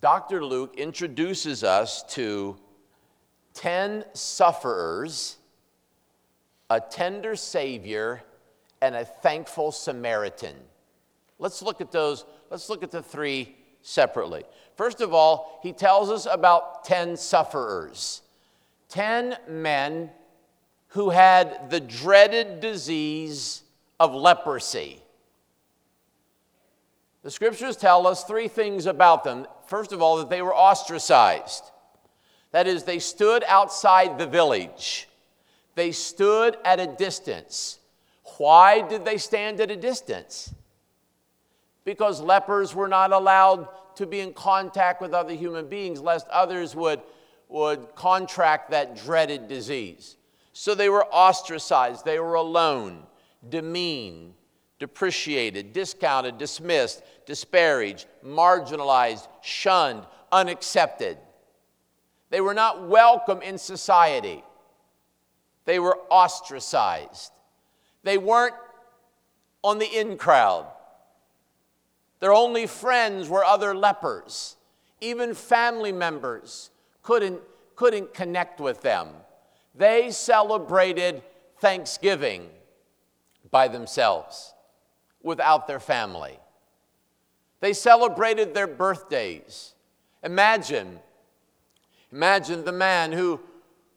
Dr. 0.00 0.44
Luke 0.44 0.74
introduces 0.76 1.64
us 1.64 2.02
to 2.14 2.56
10 3.54 4.04
sufferers, 4.14 5.36
a 6.70 6.80
tender 6.80 7.36
Savior, 7.36 8.22
and 8.80 8.94
a 8.94 9.04
thankful 9.04 9.72
Samaritan. 9.72 10.56
Let's 11.38 11.62
look 11.62 11.80
at 11.80 11.92
those, 11.92 12.24
let's 12.50 12.68
look 12.68 12.82
at 12.82 12.90
the 12.90 13.02
three 13.02 13.56
separately. 13.82 14.44
First 14.76 15.00
of 15.00 15.12
all, 15.12 15.60
he 15.62 15.72
tells 15.72 16.10
us 16.10 16.26
about 16.30 16.84
10 16.84 17.16
sufferers, 17.16 18.22
10 18.88 19.36
men 19.48 20.10
who 20.92 21.08
had 21.08 21.70
the 21.70 21.80
dreaded 21.80 22.60
disease 22.60 23.62
of 23.98 24.14
leprosy. 24.14 25.00
The 27.22 27.30
scriptures 27.30 27.76
tell 27.76 28.06
us 28.06 28.24
three 28.24 28.48
things 28.48 28.84
about 28.84 29.24
them. 29.24 29.46
First 29.66 29.92
of 29.92 30.02
all, 30.02 30.18
that 30.18 30.28
they 30.28 30.42
were 30.42 30.54
ostracized. 30.54 31.64
That 32.50 32.66
is, 32.66 32.82
they 32.82 32.98
stood 32.98 33.42
outside 33.48 34.18
the 34.18 34.26
village, 34.26 35.08
they 35.74 35.92
stood 35.92 36.58
at 36.64 36.78
a 36.78 36.86
distance. 36.86 37.78
Why 38.36 38.82
did 38.82 39.04
they 39.04 39.16
stand 39.16 39.60
at 39.60 39.70
a 39.70 39.76
distance? 39.76 40.52
Because 41.84 42.20
lepers 42.20 42.74
were 42.74 42.88
not 42.88 43.12
allowed 43.12 43.68
to 43.96 44.06
be 44.06 44.20
in 44.20 44.34
contact 44.34 45.00
with 45.00 45.14
other 45.14 45.34
human 45.34 45.68
beings, 45.68 46.00
lest 46.00 46.28
others 46.28 46.76
would, 46.76 47.00
would 47.48 47.94
contract 47.94 48.70
that 48.70 48.96
dreaded 48.96 49.48
disease. 49.48 50.16
So 50.52 50.74
they 50.74 50.88
were 50.88 51.06
ostracized, 51.06 52.04
they 52.04 52.18
were 52.18 52.34
alone, 52.34 53.04
demeaned, 53.48 54.34
depreciated, 54.78 55.72
discounted, 55.72 56.38
dismissed, 56.38 57.02
disparaged, 57.24 58.06
marginalized, 58.24 59.28
shunned, 59.40 60.04
unaccepted. 60.30 61.18
They 62.30 62.40
were 62.40 62.54
not 62.54 62.88
welcome 62.88 63.42
in 63.42 63.58
society. 63.58 64.42
They 65.64 65.78
were 65.78 65.98
ostracized. 66.10 67.32
They 68.02 68.18
weren't 68.18 68.54
on 69.62 69.78
the 69.78 69.86
in 69.86 70.16
crowd. 70.16 70.66
Their 72.20 72.32
only 72.32 72.66
friends 72.66 73.28
were 73.28 73.44
other 73.44 73.74
lepers. 73.74 74.56
Even 75.00 75.34
family 75.34 75.92
members 75.92 76.70
couldn't, 77.02 77.40
couldn't 77.76 78.14
connect 78.14 78.60
with 78.60 78.80
them. 78.82 79.08
They 79.74 80.10
celebrated 80.10 81.22
Thanksgiving 81.58 82.50
by 83.50 83.68
themselves 83.68 84.54
without 85.22 85.66
their 85.66 85.80
family. 85.80 86.38
They 87.60 87.72
celebrated 87.72 88.54
their 88.54 88.66
birthdays. 88.66 89.74
Imagine, 90.22 90.98
imagine 92.10 92.64
the 92.64 92.72
man 92.72 93.12
who, 93.12 93.40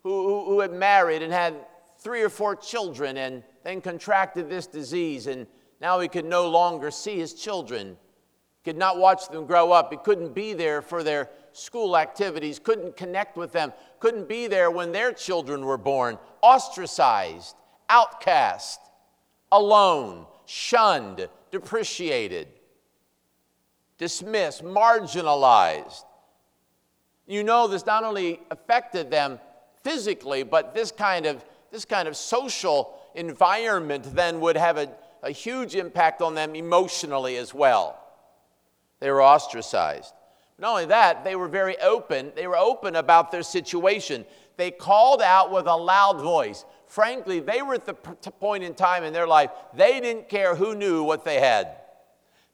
who, 0.04 0.46
who 0.46 0.60
had 0.60 0.72
married 0.72 1.22
and 1.24 1.34
had 1.34 1.56
three 1.98 2.22
or 2.22 2.30
four 2.30 2.56
children 2.56 3.18
and 3.18 3.44
then 3.64 3.82
contracted 3.82 4.50
this 4.50 4.68
disease, 4.68 5.26
and 5.26 5.48
now 5.82 6.00
he 6.00 6.08
could 6.08 6.26
no 6.26 6.48
longer 6.48 6.92
see 6.92 7.18
his 7.18 7.34
children, 7.34 7.98
could 8.64 8.78
not 8.78 8.98
watch 8.98 9.30
them 9.30 9.46
grow 9.46 9.72
up. 9.72 9.92
He 9.92 9.98
couldn't 9.98 10.36
be 10.36 10.54
there 10.54 10.82
for 10.84 11.02
their 11.02 11.32
school 11.56 11.98
activities, 11.98 12.60
couldn't 12.60 12.98
connect 12.98 13.38
with 13.38 13.52
them, 13.52 13.72
couldn't 14.00 14.28
be 14.28 14.48
there 14.48 14.70
when 14.70 14.92
their 14.92 15.12
children 15.12 15.66
were 15.66 15.78
born, 15.78 16.18
ostracized, 16.42 17.56
outcast, 17.90 18.80
alone, 19.52 20.26
shunned, 20.46 21.28
depreciated, 21.52 22.48
dismissed, 23.98 24.64
marginalized. 24.64 26.04
You 27.26 27.44
know, 27.44 27.68
this 27.68 27.86
not 27.86 28.04
only 28.04 28.42
affected 28.52 29.10
them 29.10 29.40
physically, 29.84 30.44
but 30.44 30.76
this 30.76 30.92
kind 30.92 31.26
of, 31.26 31.44
this 31.72 31.86
kind 31.86 32.08
of 32.08 32.18
social 32.18 33.00
environment 33.16 34.04
then 34.14 34.42
would 34.42 34.58
have 34.58 34.78
a, 34.78 34.90
a 35.24 35.32
huge 35.32 35.76
impact 35.76 36.22
on 36.22 36.36
them 36.36 36.56
emotionally 36.56 37.38
as 37.38 37.54
well. 37.54 38.02
They 39.00 39.10
were 39.10 39.24
ostracized. 39.24 40.14
Not 40.58 40.72
only 40.72 40.86
that, 40.86 41.24
they 41.24 41.36
were 41.36 41.48
very 41.48 41.78
open. 41.80 42.32
They 42.36 42.48
were 42.48 42.58
open 42.58 42.96
about 42.96 43.32
their 43.32 43.44
situation. 43.44 44.26
They 44.58 44.72
called 44.72 45.22
out 45.22 45.52
with 45.52 45.68
a 45.68 45.76
loud 45.76 46.22
voice. 46.22 46.64
Frankly, 46.88 47.40
they 47.40 47.62
were 47.62 47.74
at 47.74 47.86
the 47.86 47.94
point 47.94 48.64
in 48.64 48.74
time 48.74 49.04
in 49.04 49.12
their 49.12 49.28
life, 49.28 49.50
they 49.74 50.00
didn't 50.00 50.30
care 50.30 50.56
who 50.56 50.76
knew 50.76 51.04
what 51.04 51.26
they 51.26 51.40
had. 51.40 51.76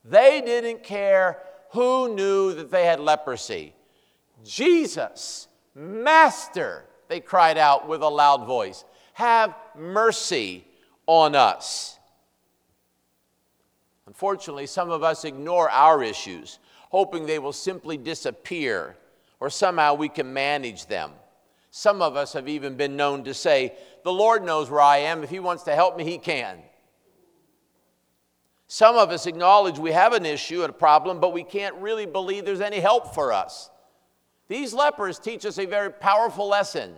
They 0.04 0.42
didn't 0.42 0.84
care 0.84 1.38
who 1.72 2.16
knew 2.16 2.54
that 2.54 2.72
they 2.72 2.86
had 2.86 3.00
leprosy. 3.00 3.76
Jesus, 4.44 5.48
Master, 5.76 6.86
they 7.08 7.20
cried 7.20 7.58
out 7.58 7.88
with 7.88 8.02
a 8.02 8.10
loud 8.10 8.46
voice, 8.46 8.84
have 9.14 9.56
mercy 9.78 10.66
on 11.06 11.36
us. 11.36 12.00
Unfortunately, 14.08 14.66
some 14.66 14.90
of 14.90 15.04
us 15.04 15.24
ignore 15.24 15.70
our 15.70 16.02
issues 16.02 16.58
hoping 16.92 17.26
they 17.26 17.40
will 17.40 17.54
simply 17.54 17.96
disappear 17.96 18.98
or 19.40 19.50
somehow 19.50 19.94
we 19.94 20.10
can 20.10 20.32
manage 20.32 20.86
them. 20.88 21.12
Some 21.72 22.02
of 22.02 22.18
us 22.18 22.34
have 22.34 22.50
even 22.50 22.76
been 22.76 22.98
known 22.98 23.24
to 23.24 23.34
say, 23.34 23.74
The 24.04 24.12
Lord 24.12 24.44
knows 24.44 24.70
where 24.70 24.82
I 24.82 24.98
am. 24.98 25.24
If 25.24 25.30
He 25.30 25.40
wants 25.40 25.64
to 25.64 25.74
help 25.74 25.96
me, 25.98 26.04
He 26.04 26.18
can. 26.18 26.60
Some 28.68 28.98
of 28.98 29.10
us 29.10 29.26
acknowledge 29.26 29.80
we 29.80 29.94
have 29.94 30.12
an 30.12 30.26
issue 30.26 30.64
and 30.64 30.70
a 30.70 30.74
problem, 30.74 31.22
but 31.22 31.34
we 31.34 31.44
can't 31.44 31.76
really 31.76 32.06
believe 32.06 32.44
there's 32.44 32.62
any 32.62 32.80
help 32.80 33.16
for 33.16 33.32
us. 33.32 33.70
These 34.50 34.74
lepers 34.74 35.18
teach 35.18 35.46
us 35.46 35.58
a 35.58 35.66
very 35.66 35.92
powerful 35.92 36.48
lesson 36.48 36.94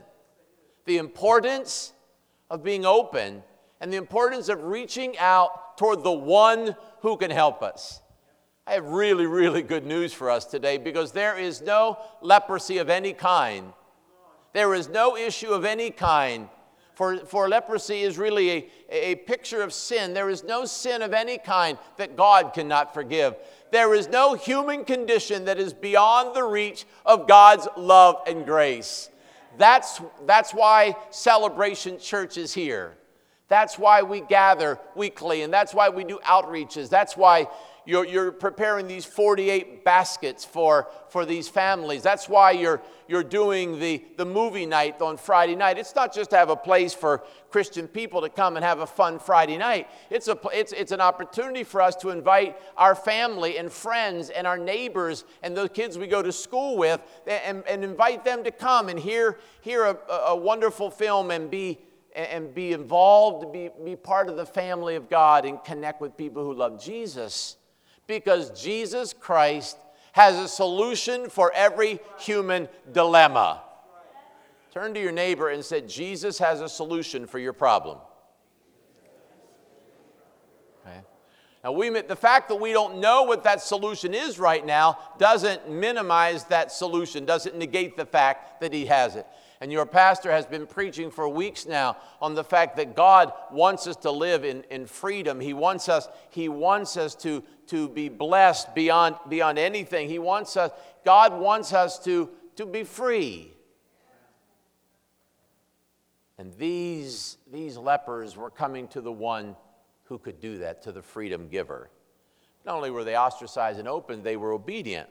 the 0.86 0.98
importance 0.98 1.94
of 2.50 2.64
being 2.64 2.86
open 2.86 3.44
and 3.80 3.94
the 3.94 3.98
importance 3.98 4.50
of 4.50 4.64
reaching 4.64 5.18
out 5.18 5.78
toward 5.78 6.04
the 6.04 6.12
one 6.12 6.76
who 7.02 7.16
can 7.16 7.32
help 7.32 7.64
us. 7.64 8.02
I 8.66 8.74
have 8.74 8.86
really, 8.86 9.26
really 9.26 9.62
good 9.62 9.86
news 9.86 10.14
for 10.14 10.30
us 10.30 10.46
today 10.46 10.78
because 10.78 11.12
there 11.12 11.38
is 11.38 11.62
no 11.62 11.98
leprosy 12.22 12.78
of 12.78 12.90
any 12.90 13.12
kind. 13.12 13.74
There 14.54 14.74
is 14.74 14.88
no 14.88 15.18
issue 15.18 15.50
of 15.50 15.66
any 15.66 15.92
kind. 15.92 16.48
For, 16.96 17.18
for 17.18 17.50
leprosy 17.50 18.02
is 18.02 18.18
really 18.18 18.52
a, 18.52 18.70
a 18.90 19.16
picture 19.16 19.64
of 19.64 19.74
sin. 19.74 20.14
There 20.14 20.30
is 20.30 20.44
no 20.44 20.64
sin 20.64 21.02
of 21.02 21.12
any 21.12 21.40
kind 21.40 21.78
that 21.98 22.16
God 22.16 22.54
cannot 22.54 22.94
forgive. 22.94 23.36
There 23.72 23.96
is 23.96 24.08
no 24.08 24.36
human 24.36 24.86
condition 24.86 25.46
that 25.46 25.58
is 25.58 25.74
beyond 25.74 26.34
the 26.36 26.44
reach 26.44 26.86
of 27.06 27.28
God's 27.28 27.68
love 27.76 28.22
and 28.28 28.46
grace. 28.46 29.10
That's, 29.58 30.00
that's 30.26 30.54
why 30.54 30.96
Celebration 31.10 32.00
Church 32.00 32.38
is 32.38 32.54
here. 32.54 32.96
That's 33.50 33.78
why 33.78 34.04
we 34.04 34.22
gather 34.22 34.80
weekly, 34.96 35.42
and 35.42 35.54
that's 35.54 35.74
why 35.74 35.90
we 35.90 36.04
do 36.04 36.20
outreaches. 36.26 36.90
That's 36.90 37.18
why 37.18 37.48
you're, 37.86 38.06
you're 38.06 38.32
preparing 38.32 38.88
these 38.88 39.06
48 39.06 39.84
baskets 39.84 40.46
for, 40.46 40.88
for 41.10 41.26
these 41.26 41.50
families. 41.50 42.02
That's 42.02 42.30
why 42.30 42.52
you're, 42.52 42.82
you're 43.08 43.24
doing 43.24 43.80
the, 43.80 44.04
the 44.18 44.26
movie 44.26 44.66
night 44.66 45.02
on 45.02 45.18
Friday 45.18 45.56
night. 45.56 45.78
It's 45.78 45.96
not 45.96 46.14
just 46.14 46.30
to 46.30 46.38
have 46.38 46.50
a 46.50 46.56
place 46.56 46.94
for 46.94 47.24
Christian 47.50 47.88
people 47.88 48.22
to 48.22 48.30
come 48.30 48.56
and 48.56 48.64
have 48.64 48.80
a 48.80 48.88
fun 48.88 49.20
Friday 49.20 49.58
night, 49.58 49.90
it's, 50.10 50.28
a, 50.28 50.38
it's, 50.54 50.72
it's 50.72 50.92
an 50.92 51.02
opportunity 51.02 51.64
for 51.64 51.82
us 51.82 51.96
to 51.98 52.10
invite 52.10 52.58
our 52.78 52.96
family 52.96 53.58
and 53.58 53.72
friends 53.72 54.30
and 54.30 54.48
our 54.48 54.58
neighbors 54.58 55.26
and 55.42 55.56
the 55.56 55.68
kids 55.70 55.98
we 55.98 56.08
go 56.08 56.22
to 56.22 56.32
school 56.32 56.78
with 56.78 57.02
and, 57.28 57.64
and 57.68 57.84
invite 57.84 58.24
them 58.24 58.44
to 58.44 58.52
come 58.52 58.90
and 58.90 59.00
hear, 59.00 59.38
hear 59.62 59.86
a, 59.86 59.98
a 60.28 60.36
wonderful 60.36 60.90
film 60.90 61.32
and 61.32 61.50
be 61.52 61.80
and 62.16 62.54
be 62.54 62.74
involved, 62.74 63.52
be, 63.52 63.72
be 63.84 63.96
part 63.96 64.30
of 64.30 64.36
the 64.36 64.46
family 64.46 64.96
of 64.96 65.10
God, 65.10 65.46
and 65.46 65.64
connect 65.64 66.00
with 66.00 66.16
people 66.16 66.44
who 66.44 66.54
love 66.54 66.80
Jesus 66.80 67.58
because 68.08 68.50
Jesus 68.62 69.14
Christ 69.14 69.78
has 70.14 70.38
a 70.38 70.48
solution 70.48 71.30
for 71.30 71.52
every 71.54 72.00
human 72.20 72.70
dilemma. 72.92 73.62
Turn 74.72 74.94
to 74.94 75.00
your 75.00 75.12
neighbor 75.12 75.50
and 75.50 75.64
say, 75.64 75.82
Jesus 75.82 76.40
has 76.40 76.62
a 76.62 76.70
solution 76.70 77.28
for 77.28 77.40
your 77.40 77.54
problem. 77.54 77.98
Okay. 80.86 81.00
Now, 81.64 81.72
we, 81.72 81.90
the 81.90 82.16
fact 82.16 82.50
that 82.50 82.56
we 82.56 82.74
don't 82.74 83.00
know 83.00 83.24
what 83.24 83.44
that 83.44 83.62
solution 83.62 84.14
is 84.14 84.40
right 84.40 84.66
now 84.66 84.98
doesn't 85.18 85.70
minimize 85.70 86.46
that 86.46 86.72
solution, 86.72 87.26
doesn't 87.26 87.56
negate 87.56 87.98
the 87.98 88.06
fact 88.06 88.62
that 88.62 88.74
he 88.74 88.88
has 88.88 89.16
it. 89.16 89.28
And 89.64 89.72
your 89.72 89.86
pastor 89.86 90.30
has 90.30 90.46
been 90.46 90.68
preaching 90.68 91.10
for 91.10 91.30
weeks 91.30 91.66
now 91.66 91.96
on 92.22 92.36
the 92.36 92.44
fact 92.44 92.76
that 92.76 92.98
God 92.98 93.32
wants 93.50 93.88
us 93.88 93.96
to 93.96 94.12
live 94.12 94.44
in, 94.44 94.66
in 94.70 94.86
freedom. 94.86 95.40
He 95.40 95.54
wants 95.54 95.88
us, 95.88 96.10
he 96.32 96.50
wants 96.50 96.98
us 96.98 97.16
to, 97.24 97.42
to 97.68 97.88
be 97.88 98.10
blessed 98.10 98.76
beyond, 98.76 99.16
beyond 99.30 99.58
anything. 99.58 100.10
He 100.10 100.20
wants 100.20 100.58
us, 100.58 100.72
God 101.06 101.40
wants 101.40 101.72
us 101.72 101.98
to, 102.04 102.30
to 102.58 102.66
be 102.66 102.84
free. 102.84 103.54
And 106.38 106.54
these, 106.58 107.38
these 107.50 107.78
lepers 107.78 108.36
were 108.36 108.50
coming 108.50 108.90
to 108.90 109.00
the 109.00 109.14
one 109.14 109.56
who 110.04 110.18
could 110.18 110.42
do 110.42 110.58
that, 110.58 110.82
to 110.82 110.92
the 110.92 111.02
freedom 111.02 111.48
giver. 111.48 111.90
Not 112.66 112.76
only 112.76 112.92
were 112.92 113.06
they 113.06 113.16
ostracized 113.16 113.80
and 113.80 113.88
open, 113.88 114.24
they 114.24 114.36
were 114.36 114.52
obedient 114.52 115.08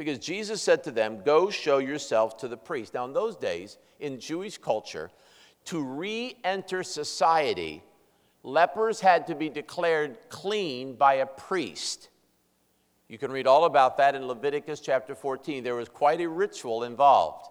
because 0.00 0.18
Jesus 0.18 0.62
said 0.62 0.82
to 0.84 0.90
them, 0.90 1.20
Go 1.26 1.50
show 1.50 1.76
yourself 1.76 2.38
to 2.38 2.48
the 2.48 2.56
priest. 2.56 2.94
Now, 2.94 3.04
in 3.04 3.12
those 3.12 3.36
days, 3.36 3.76
in 3.98 4.18
Jewish 4.18 4.56
culture, 4.56 5.10
to 5.66 5.82
re 5.82 6.38
enter 6.42 6.82
society, 6.82 7.82
lepers 8.42 9.00
had 9.00 9.26
to 9.26 9.34
be 9.34 9.50
declared 9.50 10.16
clean 10.30 10.94
by 10.94 11.16
a 11.16 11.26
priest. 11.26 12.08
You 13.08 13.18
can 13.18 13.30
read 13.30 13.46
all 13.46 13.66
about 13.66 13.98
that 13.98 14.14
in 14.14 14.26
Leviticus 14.26 14.80
chapter 14.80 15.14
14. 15.14 15.62
There 15.62 15.74
was 15.74 15.90
quite 15.90 16.22
a 16.22 16.28
ritual 16.30 16.84
involved. 16.84 17.50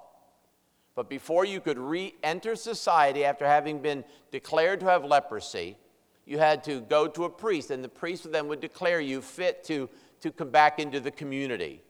But 0.96 1.08
before 1.08 1.46
you 1.46 1.62
could 1.62 1.77
re 1.77 2.15
enter 2.24 2.56
society 2.56 3.25
after 3.25 3.46
having 3.46 3.79
been 3.79 4.03
declared 4.32 4.79
to 4.79 4.88
have 4.88 5.06
leprosy, 5.06 5.77
you 6.25 6.39
had 6.39 6.63
to 6.63 6.82
go 6.82 7.08
to 7.10 7.25
a 7.25 7.29
priest, 7.29 7.70
and 7.70 7.84
the 7.84 7.89
priest 7.89 8.32
then 8.32 8.48
would 8.48 8.60
declare 8.60 9.00
you 9.00 9.22
fit 9.22 9.63
to, 9.65 9.88
to 10.22 10.32
come 10.32 10.50
back 10.50 10.79
into 10.79 11.00
the 11.00 11.12
community. 11.12 11.84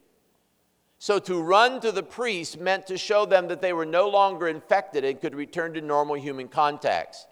So 1.01 1.17
to 1.19 1.41
run 1.41 1.79
to 1.79 1.93
the 1.93 2.03
priest 2.03 2.59
meant 2.59 2.85
to 2.87 2.97
show 2.97 3.25
them 3.25 3.47
that 3.47 3.61
they 3.61 3.71
were 3.71 3.85
no 3.85 4.09
longer 4.09 4.49
infected 4.49 5.05
and 5.05 5.19
could 5.19 5.33
return 5.33 5.73
to 5.73 5.81
normal 5.81 6.15
human 6.15 6.49
contacts. 6.49 7.25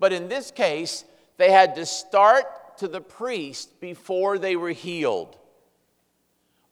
But 0.00 0.12
in 0.12 0.28
this 0.28 0.50
case, 0.50 1.04
they 1.36 1.52
had 1.52 1.76
to 1.76 1.86
start 1.86 2.78
to 2.78 2.88
the 2.88 3.00
priest 3.00 3.80
before 3.80 4.36
they 4.38 4.56
were 4.56 4.72
healed. 4.72 5.38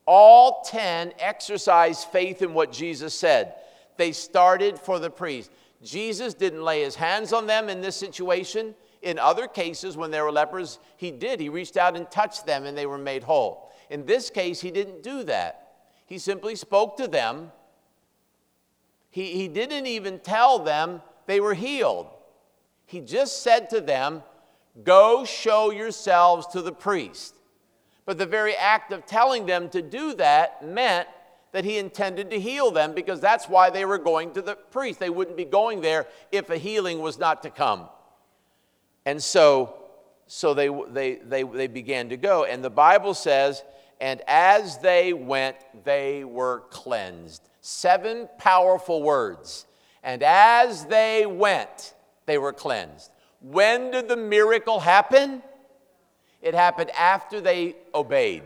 All 0.04 0.62
10 0.66 1.12
exercised 1.20 2.08
faith 2.08 2.42
in 2.42 2.54
what 2.54 2.72
Jesus 2.72 3.14
said. 3.14 3.54
They 3.96 4.10
started 4.10 4.80
for 4.80 4.98
the 4.98 5.10
priest. 5.10 5.52
Jesus 5.82 6.34
didn't 6.34 6.64
lay 6.64 6.82
his 6.82 6.96
hands 6.96 7.32
on 7.32 7.46
them 7.46 7.68
in 7.68 7.80
this 7.80 7.96
situation. 7.96 8.74
In 9.00 9.18
other 9.18 9.46
cases, 9.46 9.96
when 9.96 10.10
there 10.10 10.24
were 10.24 10.32
lepers, 10.32 10.80
he 10.96 11.12
did. 11.12 11.38
He 11.38 11.48
reached 11.48 11.76
out 11.76 11.96
and 11.96 12.10
touched 12.10 12.46
them 12.46 12.64
and 12.64 12.76
they 12.76 12.86
were 12.86 12.98
made 12.98 13.22
whole. 13.22 13.70
In 13.90 14.04
this 14.06 14.28
case, 14.28 14.60
he 14.60 14.72
didn't 14.72 15.04
do 15.04 15.22
that. 15.24 15.63
He 16.06 16.18
simply 16.18 16.56
spoke 16.56 16.96
to 16.98 17.08
them. 17.08 17.52
He, 19.10 19.32
he 19.32 19.48
didn't 19.48 19.86
even 19.86 20.18
tell 20.18 20.58
them 20.58 21.02
they 21.26 21.40
were 21.40 21.54
healed. 21.54 22.08
He 22.86 23.00
just 23.00 23.42
said 23.42 23.70
to 23.70 23.80
them, 23.80 24.22
Go 24.82 25.24
show 25.24 25.70
yourselves 25.70 26.48
to 26.48 26.60
the 26.60 26.72
priest. 26.72 27.36
But 28.06 28.18
the 28.18 28.26
very 28.26 28.54
act 28.56 28.92
of 28.92 29.06
telling 29.06 29.46
them 29.46 29.68
to 29.70 29.80
do 29.80 30.14
that 30.14 30.66
meant 30.66 31.08
that 31.52 31.64
he 31.64 31.78
intended 31.78 32.30
to 32.30 32.40
heal 32.40 32.72
them 32.72 32.92
because 32.92 33.20
that's 33.20 33.48
why 33.48 33.70
they 33.70 33.84
were 33.84 33.98
going 33.98 34.32
to 34.32 34.42
the 34.42 34.56
priest. 34.56 34.98
They 34.98 35.10
wouldn't 35.10 35.36
be 35.36 35.44
going 35.44 35.80
there 35.80 36.06
if 36.32 36.50
a 36.50 36.58
healing 36.58 36.98
was 36.98 37.18
not 37.18 37.44
to 37.44 37.50
come. 37.50 37.88
And 39.06 39.22
so, 39.22 39.76
so 40.26 40.52
they, 40.52 40.68
they, 40.90 41.16
they, 41.16 41.44
they 41.44 41.66
began 41.68 42.08
to 42.08 42.16
go. 42.16 42.44
And 42.44 42.64
the 42.64 42.70
Bible 42.70 43.14
says 43.14 43.62
and 44.00 44.22
as 44.26 44.78
they 44.78 45.12
went, 45.12 45.56
they 45.84 46.24
were 46.24 46.60
cleansed. 46.70 47.48
Seven 47.60 48.28
powerful 48.38 49.02
words. 49.02 49.66
And 50.02 50.22
as 50.22 50.84
they 50.86 51.24
went, 51.26 51.94
they 52.26 52.38
were 52.38 52.52
cleansed. 52.52 53.10
When 53.40 53.90
did 53.90 54.08
the 54.08 54.16
miracle 54.16 54.80
happen? 54.80 55.42
It 56.42 56.54
happened 56.54 56.90
after 56.90 57.40
they 57.40 57.76
obeyed. 57.94 58.42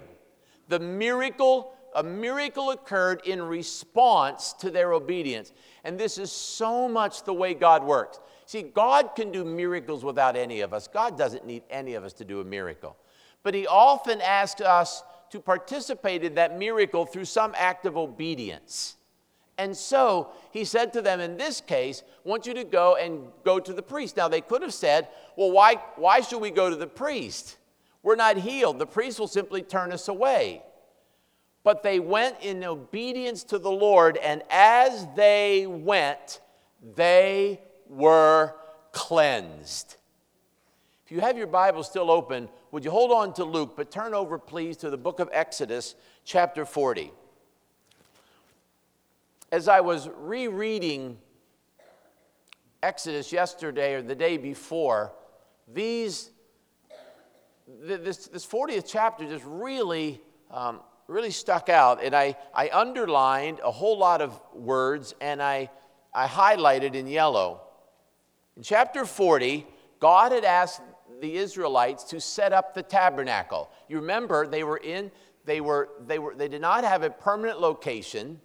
The 0.68 0.78
miracle, 0.78 1.72
a 1.94 2.02
miracle 2.02 2.70
occurred 2.70 3.22
in 3.24 3.42
response 3.42 4.52
to 4.54 4.70
their 4.70 4.92
obedience. 4.92 5.52
And 5.82 5.98
this 5.98 6.18
is 6.18 6.30
so 6.30 6.88
much 6.88 7.24
the 7.24 7.34
way 7.34 7.54
God 7.54 7.82
works. 7.82 8.20
See, 8.46 8.62
God 8.62 9.14
can 9.16 9.32
do 9.32 9.44
miracles 9.44 10.04
without 10.04 10.36
any 10.36 10.60
of 10.60 10.72
us. 10.72 10.88
God 10.88 11.18
doesn't 11.18 11.44
need 11.44 11.64
any 11.70 11.94
of 11.94 12.04
us 12.04 12.12
to 12.14 12.24
do 12.24 12.40
a 12.40 12.44
miracle. 12.44 12.96
But 13.42 13.54
He 13.54 13.66
often 13.66 14.20
asks 14.20 14.60
us 14.60 15.02
to 15.30 15.40
participate 15.40 16.24
in 16.24 16.34
that 16.34 16.58
miracle 16.58 17.06
through 17.06 17.24
some 17.24 17.54
act 17.56 17.86
of 17.86 17.96
obedience. 17.96 18.96
And 19.58 19.76
so 19.76 20.30
he 20.52 20.64
said 20.64 20.92
to 20.92 21.02
them, 21.02 21.20
in 21.20 21.36
this 21.36 21.60
case, 21.60 22.04
I 22.24 22.28
want 22.28 22.46
you 22.46 22.54
to 22.54 22.64
go 22.64 22.94
and 22.94 23.26
go 23.44 23.58
to 23.58 23.72
the 23.72 23.82
priest. 23.82 24.16
Now 24.16 24.28
they 24.28 24.40
could 24.40 24.62
have 24.62 24.72
said, 24.72 25.08
well, 25.36 25.50
why, 25.50 25.74
why 25.96 26.20
should 26.20 26.40
we 26.40 26.50
go 26.50 26.70
to 26.70 26.76
the 26.76 26.86
priest? 26.86 27.58
We're 28.02 28.16
not 28.16 28.36
healed. 28.36 28.78
The 28.78 28.86
priest 28.86 29.18
will 29.18 29.26
simply 29.26 29.62
turn 29.62 29.92
us 29.92 30.06
away. 30.06 30.62
But 31.64 31.82
they 31.82 31.98
went 31.98 32.36
in 32.40 32.62
obedience 32.64 33.42
to 33.44 33.58
the 33.58 33.70
Lord, 33.70 34.16
and 34.16 34.42
as 34.48 35.06
they 35.16 35.66
went, 35.66 36.40
they 36.94 37.60
were 37.88 38.54
cleansed. 38.92 39.96
If 41.08 41.12
you 41.12 41.22
have 41.22 41.38
your 41.38 41.46
Bible 41.46 41.82
still 41.84 42.10
open, 42.10 42.50
would 42.70 42.84
you 42.84 42.90
hold 42.90 43.12
on 43.12 43.32
to 43.32 43.44
Luke, 43.44 43.72
but 43.78 43.90
turn 43.90 44.12
over, 44.12 44.38
please, 44.38 44.76
to 44.78 44.90
the 44.90 44.98
book 44.98 45.20
of 45.20 45.30
Exodus, 45.32 45.94
chapter 46.26 46.66
40. 46.66 47.10
As 49.50 49.68
I 49.68 49.80
was 49.80 50.10
rereading 50.18 51.16
Exodus 52.82 53.32
yesterday 53.32 53.94
or 53.94 54.02
the 54.02 54.14
day 54.14 54.36
before, 54.36 55.14
these, 55.72 56.30
this, 57.80 58.26
this 58.26 58.44
40th 58.44 58.84
chapter 58.86 59.26
just 59.26 59.46
really, 59.46 60.20
um, 60.50 60.80
really 61.06 61.30
stuck 61.30 61.70
out. 61.70 62.04
And 62.04 62.14
I, 62.14 62.36
I 62.54 62.68
underlined 62.70 63.60
a 63.64 63.70
whole 63.70 63.96
lot 63.96 64.20
of 64.20 64.38
words 64.52 65.14
and 65.22 65.42
I, 65.42 65.70
I 66.12 66.26
highlighted 66.26 66.92
in 66.92 67.06
yellow. 67.06 67.62
In 68.58 68.62
chapter 68.62 69.06
40, 69.06 69.66
God 70.00 70.32
had 70.32 70.44
asked 70.44 70.82
the 71.20 71.36
Israelites 71.36 72.04
to 72.04 72.20
set 72.20 72.52
up 72.52 72.74
the 72.74 72.82
tabernacle. 72.82 73.70
You 73.88 73.96
remember 74.00 74.46
they 74.46 74.64
were 74.64 74.78
in, 74.78 75.10
they 75.44 75.60
were, 75.60 75.90
they 76.06 76.18
were, 76.18 76.34
they 76.34 76.48
did 76.48 76.60
not 76.60 76.84
have 76.84 77.02
a 77.02 77.10
permanent 77.10 77.60
location. 77.60 78.40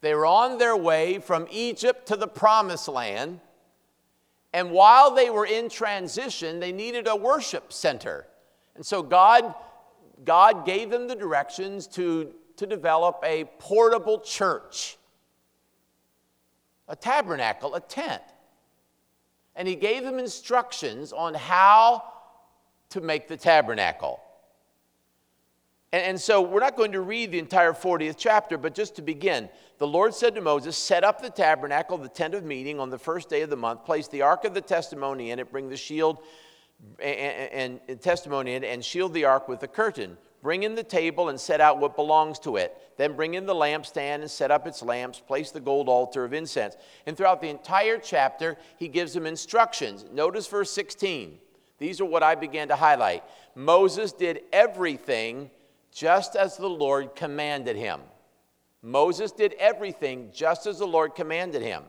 They 0.00 0.14
were 0.14 0.26
on 0.26 0.58
their 0.58 0.76
way 0.76 1.18
from 1.18 1.46
Egypt 1.50 2.06
to 2.08 2.16
the 2.16 2.26
promised 2.26 2.88
land. 2.88 3.40
And 4.52 4.70
while 4.70 5.14
they 5.14 5.30
were 5.30 5.46
in 5.46 5.68
transition, 5.68 6.60
they 6.60 6.72
needed 6.72 7.08
a 7.08 7.16
worship 7.16 7.72
center. 7.72 8.26
And 8.76 8.84
so 8.84 9.02
God, 9.02 9.54
God 10.24 10.66
gave 10.66 10.90
them 10.90 11.08
the 11.08 11.16
directions 11.16 11.86
to, 11.88 12.32
to 12.56 12.66
develop 12.66 13.20
a 13.24 13.44
portable 13.58 14.20
church, 14.20 14.96
a 16.88 16.94
tabernacle, 16.94 17.74
a 17.74 17.80
tent 17.80 18.22
and 19.56 19.68
he 19.68 19.74
gave 19.74 20.04
them 20.04 20.18
instructions 20.18 21.12
on 21.12 21.34
how 21.34 22.02
to 22.90 23.00
make 23.00 23.28
the 23.28 23.36
tabernacle. 23.36 24.20
And, 25.92 26.02
and, 26.02 26.20
so 26.20 26.42
we're 26.42 26.60
not 26.60 26.76
going 26.76 26.92
to 26.92 27.00
read 27.00 27.30
the 27.30 27.38
entire 27.38 27.72
40th 27.72 28.16
chapter, 28.18 28.58
but 28.58 28.74
just 28.74 28.96
to 28.96 29.02
begin, 29.02 29.48
the 29.78 29.86
Lord 29.86 30.12
said 30.14 30.34
to 30.34 30.40
Moses, 30.40 30.76
Set 30.76 31.04
up 31.04 31.22
the 31.22 31.30
tabernacle, 31.30 31.98
the 31.98 32.08
tent 32.08 32.34
of 32.34 32.44
meeting, 32.44 32.80
on 32.80 32.90
the 32.90 32.98
first 32.98 33.28
day 33.28 33.42
of 33.42 33.50
the 33.50 33.56
month, 33.56 33.84
place 33.84 34.08
the 34.08 34.22
ark 34.22 34.44
of 34.44 34.54
the 34.54 34.60
testimony 34.60 35.30
in 35.30 35.38
it, 35.38 35.52
bring 35.52 35.68
the 35.68 35.76
shield 35.76 36.18
and, 36.98 37.50
and, 37.52 37.80
and 37.88 38.00
testimony 38.00 38.54
in 38.54 38.64
and 38.64 38.84
shield 38.84 39.12
the 39.12 39.24
ark 39.24 39.48
with 39.48 39.62
a 39.62 39.68
curtain. 39.68 40.16
Bring 40.44 40.62
in 40.62 40.74
the 40.74 40.84
table 40.84 41.30
and 41.30 41.40
set 41.40 41.62
out 41.62 41.80
what 41.80 41.96
belongs 41.96 42.38
to 42.40 42.56
it. 42.56 42.76
Then 42.98 43.16
bring 43.16 43.32
in 43.32 43.46
the 43.46 43.54
lampstand 43.54 44.16
and 44.16 44.30
set 44.30 44.50
up 44.50 44.66
its 44.66 44.82
lamps. 44.82 45.18
Place 45.18 45.50
the 45.50 45.58
gold 45.58 45.88
altar 45.88 46.22
of 46.22 46.34
incense. 46.34 46.76
And 47.06 47.16
throughout 47.16 47.40
the 47.40 47.48
entire 47.48 47.96
chapter, 47.96 48.58
he 48.76 48.88
gives 48.88 49.14
them 49.14 49.24
instructions. 49.24 50.04
Notice 50.12 50.46
verse 50.46 50.70
16. 50.70 51.38
These 51.78 51.98
are 52.02 52.04
what 52.04 52.22
I 52.22 52.34
began 52.34 52.68
to 52.68 52.76
highlight. 52.76 53.24
Moses 53.54 54.12
did 54.12 54.42
everything 54.52 55.50
just 55.90 56.36
as 56.36 56.58
the 56.58 56.68
Lord 56.68 57.16
commanded 57.16 57.76
him. 57.76 58.02
Moses 58.82 59.32
did 59.32 59.54
everything 59.54 60.28
just 60.30 60.66
as 60.66 60.78
the 60.78 60.86
Lord 60.86 61.14
commanded 61.14 61.62
him. 61.62 61.84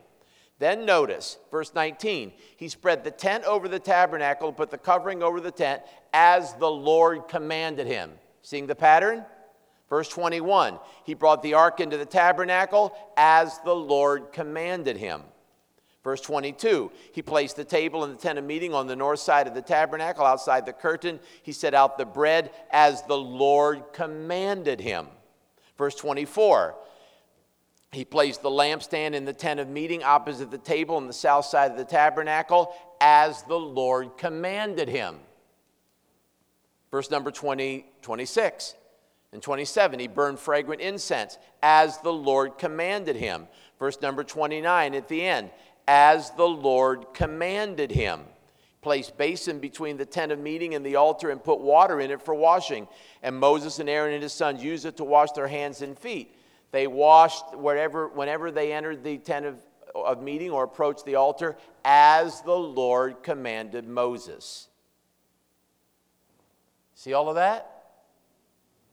Then 0.59 0.85
notice, 0.85 1.39
verse 1.51 1.73
19, 1.75 2.31
he 2.55 2.69
spread 2.69 3.03
the 3.03 3.11
tent 3.11 3.43
over 3.43 3.67
the 3.67 3.79
tabernacle 3.79 4.53
put 4.53 4.71
the 4.71 4.77
covering 4.77 5.21
over 5.21 5.41
the 5.41 5.51
tent 5.51 5.81
as 6.13 6.53
the 6.53 6.71
Lord 6.71 7.27
commanded 7.27 7.85
him. 7.85 8.11
Seeing 8.45 8.67
the 8.67 8.75
pattern? 8.75 9.25
Verse 9.89 10.08
21 10.08 10.77
He 11.03 11.15
brought 11.15 11.41
the 11.41 11.55
ark 11.55 11.79
into 11.79 11.97
the 11.97 12.05
tabernacle 12.05 12.95
as 13.17 13.58
the 13.65 13.73
Lord 13.73 14.31
commanded 14.31 14.97
him. 14.97 15.23
Verse 16.03 16.21
22 16.21 16.91
He 17.12 17.23
placed 17.23 17.55
the 17.55 17.65
table 17.65 18.03
in 18.03 18.12
the 18.12 18.17
tent 18.17 18.38
of 18.38 18.45
meeting 18.45 18.71
on 18.71 18.86
the 18.86 18.95
north 18.95 19.19
side 19.19 19.47
of 19.47 19.55
the 19.55 19.63
tabernacle, 19.63 20.23
outside 20.23 20.67
the 20.67 20.73
curtain. 20.73 21.19
He 21.41 21.51
set 21.53 21.73
out 21.73 21.97
the 21.97 22.05
bread 22.05 22.51
as 22.69 23.01
the 23.01 23.17
Lord 23.17 23.81
commanded 23.93 24.79
him. 24.79 25.08
Verse 25.75 25.95
24 25.95 26.75
He 27.93 28.05
placed 28.05 28.43
the 28.43 28.51
lampstand 28.51 29.15
in 29.15 29.25
the 29.25 29.34
tent 29.34 29.60
of 29.60 29.69
meeting 29.69 30.03
opposite 30.03 30.51
the 30.51 30.60
table 30.60 30.97
on 30.97 31.08
the 31.08 31.13
south 31.13 31.45
side 31.45 31.71
of 31.71 31.77
the 31.77 31.84
tabernacle 31.84 32.75
as 33.01 33.41
the 33.41 33.60
Lord 33.60 34.17
commanded 34.19 34.88
him. 34.88 35.15
Verse 36.95 37.12
number 37.12 37.29
20, 37.29 37.86
26 38.03 38.73
and 39.34 39.41
27, 39.41 39.99
he 39.99 40.08
burned 40.08 40.39
fragrant 40.39 40.79
incense 40.79 41.38
as 41.62 41.97
the 41.97 42.13
Lord 42.13 42.58
commanded 42.58 43.17
him. 43.17 43.49
Verse 43.77 44.01
number 44.01 44.23
29 44.23 44.93
at 44.93 45.10
the 45.10 45.21
end, 45.21 45.49
as 45.89 46.31
the 46.38 46.47
Lord 46.47 47.08
commanded 47.13 47.91
him. 47.91 48.21
Placed 48.81 49.17
basin 49.17 49.60
between 49.60 49.97
the 49.97 50.05
tent 50.05 50.31
of 50.31 50.39
meeting 50.39 50.73
and 50.73 50.86
the 50.86 50.95
altar 50.95 51.31
and 51.31 51.43
put 51.43 51.60
water 51.60 51.99
in 51.99 52.12
it 52.12 52.21
for 52.21 52.34
washing. 52.34 52.88
And 53.21 53.36
Moses 53.36 53.79
and 53.79 53.89
Aaron 53.89 54.13
and 54.13 54.23
his 54.23 54.31
sons 54.31 54.63
used 54.63 54.86
it 54.86 54.95
to 54.95 55.03
wash 55.03 55.34
their 55.34 55.49
hands 55.49 55.81
and 55.81 55.99
feet. 55.99 56.34
They 56.71 56.88
washed 56.88 57.58
wherever, 57.58 58.08
whenever 58.08 58.51
they 58.51 58.71
entered 58.71 59.03
the 59.03 59.17
tent 59.17 59.45
of, 59.45 59.58
of 59.93 60.23
meeting 60.23 60.49
or 60.49 60.63
approached 60.63 61.03
the 61.03 61.15
altar, 61.15 61.58
as 61.84 62.39
the 62.43 62.55
Lord 62.55 63.21
commanded 63.21 63.86
Moses. 63.86 64.69
See 66.95 67.13
all 67.13 67.29
of 67.29 67.36
that? 67.36 67.84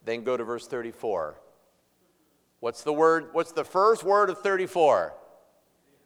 Then 0.04 0.24
go 0.24 0.36
to 0.36 0.44
verse 0.44 0.66
34. 0.66 1.36
What's 2.60 2.82
the 2.82 2.92
word? 2.92 3.28
What's 3.32 3.52
the 3.52 3.64
first 3.64 4.04
word 4.04 4.28
of 4.28 4.40
34? 4.40 5.14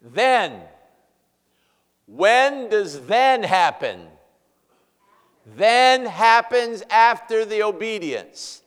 Then. 0.02 0.60
When 2.06 2.68
does 2.68 3.06
then 3.06 3.42
happen? 3.42 4.06
Then 5.56 6.06
happens 6.06 6.82
after 6.88 7.44
the 7.44 7.62
obedience. 7.62 8.62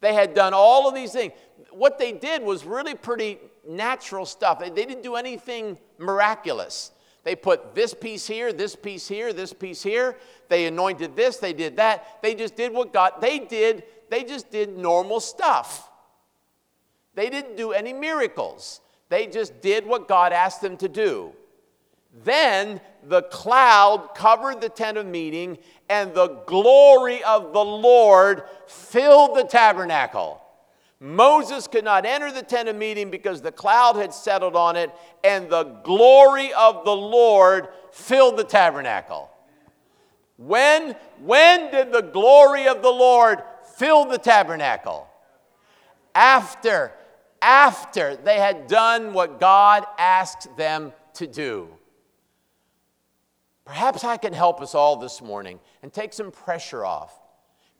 They 0.00 0.14
had 0.14 0.34
done 0.34 0.54
all 0.54 0.88
of 0.88 0.94
these 0.94 1.12
things. 1.12 1.32
What 1.70 1.98
they 1.98 2.12
did 2.12 2.42
was 2.42 2.64
really 2.64 2.94
pretty 2.94 3.38
natural 3.66 4.26
stuff. 4.26 4.58
They 4.58 4.70
didn't 4.70 5.02
do 5.02 5.16
anything 5.16 5.78
miraculous. 5.98 6.90
They 7.24 7.34
put 7.34 7.74
this 7.74 7.94
piece 7.94 8.26
here, 8.26 8.52
this 8.52 8.76
piece 8.76 9.08
here, 9.08 9.32
this 9.32 9.52
piece 9.52 9.82
here. 9.82 10.16
They 10.48 10.66
anointed 10.66 11.16
this, 11.16 11.38
they 11.38 11.54
did 11.54 11.76
that. 11.78 12.22
They 12.22 12.34
just 12.34 12.54
did 12.54 12.72
what 12.72 12.92
God, 12.92 13.14
they 13.20 13.38
did, 13.38 13.84
they 14.10 14.24
just 14.24 14.50
did 14.50 14.76
normal 14.76 15.20
stuff. 15.20 15.90
They 17.14 17.30
didn't 17.30 17.56
do 17.56 17.72
any 17.72 17.92
miracles. 17.92 18.80
They 19.08 19.26
just 19.26 19.60
did 19.62 19.86
what 19.86 20.06
God 20.06 20.32
asked 20.32 20.60
them 20.60 20.76
to 20.78 20.88
do. 20.88 21.32
Then 22.22 22.80
the 23.02 23.22
cloud 23.22 24.10
covered 24.14 24.60
the 24.60 24.68
tent 24.68 24.98
of 24.98 25.06
meeting, 25.06 25.58
and 25.88 26.14
the 26.14 26.42
glory 26.46 27.24
of 27.24 27.52
the 27.52 27.64
Lord 27.64 28.44
filled 28.66 29.36
the 29.36 29.44
tabernacle. 29.44 30.40
Moses 31.04 31.66
could 31.66 31.84
not 31.84 32.06
enter 32.06 32.32
the 32.32 32.40
tent 32.40 32.66
of 32.66 32.76
meeting 32.76 33.10
because 33.10 33.42
the 33.42 33.52
cloud 33.52 33.96
had 33.96 34.14
settled 34.14 34.56
on 34.56 34.74
it, 34.74 34.90
and 35.22 35.50
the 35.50 35.64
glory 35.84 36.50
of 36.54 36.86
the 36.86 36.96
Lord 36.96 37.68
filled 37.92 38.38
the 38.38 38.44
tabernacle. 38.44 39.30
When, 40.38 40.96
when 41.20 41.70
did 41.70 41.92
the 41.92 42.00
glory 42.00 42.66
of 42.68 42.80
the 42.80 42.90
Lord 42.90 43.42
fill 43.76 44.06
the 44.06 44.16
tabernacle? 44.16 45.06
After, 46.14 46.90
after 47.42 48.16
they 48.16 48.38
had 48.38 48.66
done 48.66 49.12
what 49.12 49.38
God 49.38 49.84
asked 49.98 50.56
them 50.56 50.94
to 51.14 51.26
do. 51.26 51.68
Perhaps 53.66 54.04
I 54.04 54.16
can 54.16 54.32
help 54.32 54.62
us 54.62 54.74
all 54.74 54.96
this 54.96 55.20
morning 55.20 55.60
and 55.82 55.92
take 55.92 56.14
some 56.14 56.30
pressure 56.30 56.82
off. 56.82 57.14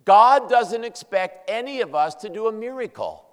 God 0.05 0.49
doesn't 0.49 0.85
expect 0.85 1.51
any 1.51 1.81
of 1.81 1.95
us 1.95 2.15
to 2.17 2.29
do 2.29 2.47
a 2.47 2.53
miracle. 2.53 3.25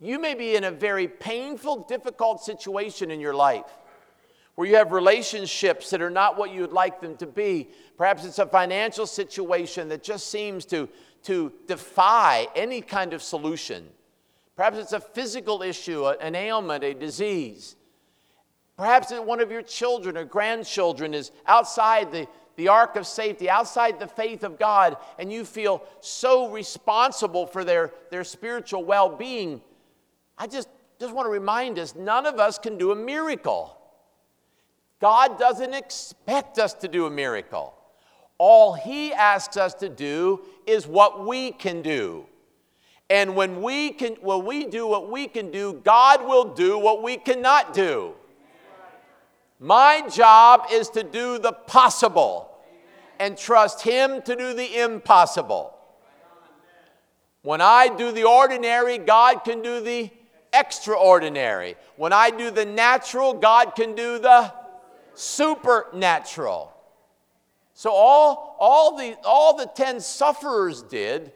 You 0.00 0.18
may 0.18 0.34
be 0.34 0.56
in 0.56 0.64
a 0.64 0.70
very 0.70 1.06
painful, 1.06 1.84
difficult 1.88 2.42
situation 2.42 3.10
in 3.10 3.20
your 3.20 3.34
life 3.34 3.66
where 4.54 4.68
you 4.68 4.76
have 4.76 4.92
relationships 4.92 5.90
that 5.90 6.02
are 6.02 6.10
not 6.10 6.36
what 6.36 6.52
you 6.52 6.60
would 6.60 6.72
like 6.72 7.00
them 7.00 7.16
to 7.16 7.26
be. 7.26 7.68
Perhaps 7.96 8.24
it's 8.24 8.38
a 8.38 8.46
financial 8.46 9.06
situation 9.06 9.88
that 9.88 10.02
just 10.02 10.28
seems 10.28 10.64
to, 10.66 10.88
to 11.22 11.52
defy 11.66 12.46
any 12.54 12.80
kind 12.80 13.12
of 13.12 13.22
solution. 13.22 13.88
Perhaps 14.56 14.78
it's 14.78 14.92
a 14.92 15.00
physical 15.00 15.62
issue, 15.62 16.06
an 16.06 16.34
ailment, 16.34 16.84
a 16.84 16.92
disease. 16.92 17.76
Perhaps 18.76 19.12
one 19.12 19.40
of 19.40 19.50
your 19.50 19.62
children 19.62 20.16
or 20.16 20.24
grandchildren 20.24 21.14
is 21.14 21.30
outside 21.46 22.12
the, 22.12 22.26
the 22.56 22.68
ark 22.68 22.96
of 22.96 23.06
safety, 23.06 23.48
outside 23.48 23.98
the 23.98 24.06
faith 24.06 24.44
of 24.44 24.58
God, 24.58 24.96
and 25.18 25.32
you 25.32 25.44
feel 25.44 25.82
so 26.00 26.50
responsible 26.50 27.46
for 27.46 27.64
their, 27.64 27.92
their 28.10 28.24
spiritual 28.24 28.84
well 28.84 29.08
being. 29.08 29.60
I 30.36 30.46
just, 30.46 30.68
just 31.00 31.14
want 31.14 31.26
to 31.26 31.30
remind 31.30 31.78
us 31.78 31.94
none 31.94 32.26
of 32.26 32.38
us 32.38 32.58
can 32.58 32.78
do 32.78 32.92
a 32.92 32.96
miracle. 32.96 33.76
God 35.00 35.38
doesn't 35.38 35.74
expect 35.74 36.58
us 36.58 36.74
to 36.74 36.88
do 36.88 37.06
a 37.06 37.10
miracle. 37.10 37.74
All 38.38 38.74
He 38.74 39.12
asks 39.12 39.56
us 39.56 39.74
to 39.74 39.88
do 39.88 40.42
is 40.66 40.86
what 40.86 41.26
we 41.26 41.52
can 41.52 41.82
do. 41.82 42.26
And 43.10 43.36
when 43.36 43.62
we, 43.62 43.90
can, 43.90 44.14
when 44.22 44.44
we 44.44 44.64
do 44.64 44.86
what 44.86 45.10
we 45.10 45.28
can 45.28 45.50
do, 45.50 45.80
God 45.84 46.26
will 46.26 46.54
do 46.54 46.78
what 46.78 47.02
we 47.02 47.16
cannot 47.16 47.74
do. 47.74 48.14
My 49.62 50.02
job 50.08 50.66
is 50.72 50.88
to 50.90 51.04
do 51.04 51.38
the 51.38 51.52
possible 51.52 52.50
and 53.20 53.38
trust 53.38 53.82
Him 53.82 54.20
to 54.22 54.34
do 54.34 54.54
the 54.54 54.80
impossible. 54.80 55.72
When 57.42 57.60
I 57.60 57.86
do 57.86 58.10
the 58.10 58.24
ordinary, 58.24 58.98
God 58.98 59.44
can 59.44 59.62
do 59.62 59.80
the 59.80 60.10
extraordinary. 60.52 61.76
When 61.94 62.12
I 62.12 62.30
do 62.30 62.50
the 62.50 62.64
natural, 62.64 63.34
God 63.34 63.76
can 63.76 63.94
do 63.94 64.18
the 64.18 64.52
supernatural. 65.14 66.72
So 67.72 67.92
all, 67.92 68.56
all, 68.58 68.96
the, 68.96 69.16
all 69.24 69.56
the 69.56 69.66
ten 69.66 70.00
sufferers 70.00 70.82
did 70.82 71.30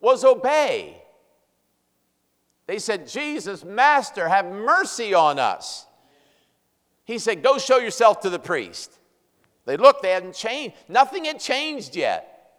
was 0.00 0.24
obey. 0.24 1.02
They 2.66 2.78
said, 2.78 3.06
Jesus, 3.06 3.62
Master, 3.62 4.26
have 4.26 4.46
mercy 4.46 5.12
on 5.12 5.38
us. 5.38 5.84
He 7.08 7.18
said, 7.18 7.42
Go 7.42 7.56
show 7.56 7.78
yourself 7.78 8.20
to 8.20 8.30
the 8.30 8.38
priest. 8.38 8.98
They 9.64 9.78
looked, 9.78 10.02
they 10.02 10.10
hadn't 10.10 10.34
changed. 10.34 10.76
Nothing 10.88 11.24
had 11.24 11.40
changed 11.40 11.96
yet. 11.96 12.50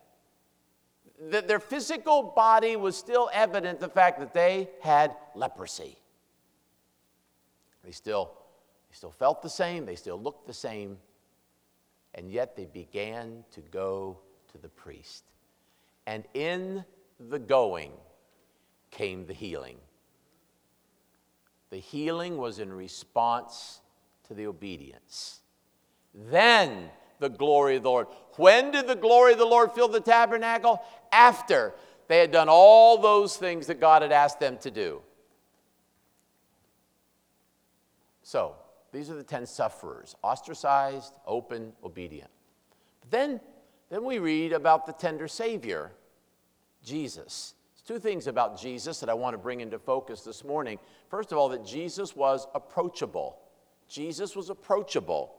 That 1.30 1.48
their 1.48 1.60
physical 1.60 2.24
body 2.36 2.76
was 2.76 2.98
still 2.98 3.30
evident 3.32 3.80
the 3.80 3.90
fact 3.90 4.20
that 4.20 4.34
they 4.34 4.68
had 4.82 5.16
leprosy. 5.36 6.00
They 7.84 7.92
still, 7.92 8.32
they 8.90 8.96
still 8.96 9.12
felt 9.12 9.44
the 9.44 9.50
same, 9.52 9.86
they 9.86 9.96
still 9.96 10.20
looked 10.20 10.48
the 10.48 10.54
same, 10.54 10.98
and 12.16 12.32
yet 12.32 12.56
they 12.56 12.66
began 12.66 13.44
to 13.52 13.62
go 13.62 14.18
to 14.52 14.58
the 14.58 14.70
priest. 14.70 15.26
And 16.08 16.24
in 16.34 16.84
the 17.20 17.38
going 17.38 17.92
came 18.90 19.28
the 19.28 19.34
healing. 19.34 19.78
The 21.70 21.78
healing 21.78 22.38
was 22.38 22.58
in 22.58 22.74
response 22.74 23.82
to 24.30 24.34
the 24.34 24.48
obedience. 24.48 25.42
Then 26.14 26.90
the 27.20 27.30
glory 27.30 27.76
of 27.76 27.84
the 27.84 27.90
Lord. 27.90 28.08
When 28.38 28.72
did 28.72 28.88
the 28.88 28.96
glory 28.96 29.34
of 29.34 29.40
the 29.40 29.46
Lord 29.46 29.74
fill 29.74 29.90
the 29.90 30.00
tabernacle? 30.00 30.82
After 31.12 31.74
they 32.08 32.20
had 32.20 32.32
done 32.32 32.48
all 32.50 32.98
those 32.98 33.36
things 33.36 33.68
that 33.68 33.80
God 33.80 34.02
had 34.02 34.12
asked 34.12 34.40
them 34.40 34.58
to 34.60 34.72
do. 34.72 35.02
So, 38.24 38.56
these 38.92 39.10
are 39.10 39.16
the 39.16 39.24
10 39.24 39.46
sufferers 39.46 40.16
ostracized, 40.24 41.14
open, 41.26 41.74
obedient. 41.84 42.30
But 43.02 43.12
then, 43.12 43.42
then 43.90 44.04
we 44.04 44.20
read 44.20 44.54
about 44.54 44.86
the 44.86 44.94
tender 44.94 45.28
Savior, 45.28 45.92
Jesus. 46.84 47.56
There's 47.74 48.00
two 48.00 48.00
things 48.00 48.28
about 48.28 48.60
Jesus 48.60 49.00
that 49.00 49.10
I 49.10 49.14
want 49.14 49.34
to 49.34 49.38
bring 49.38 49.62
into 49.62 49.80
focus 49.80 50.22
this 50.22 50.44
morning. 50.44 50.80
First 51.10 51.32
of 51.32 51.38
all, 51.38 51.50
that 51.50 51.66
Jesus 51.66 52.16
was 52.16 52.48
approachable. 52.54 53.40
Jesus 53.90 54.36
was 54.36 54.50
approachable. 54.50 55.34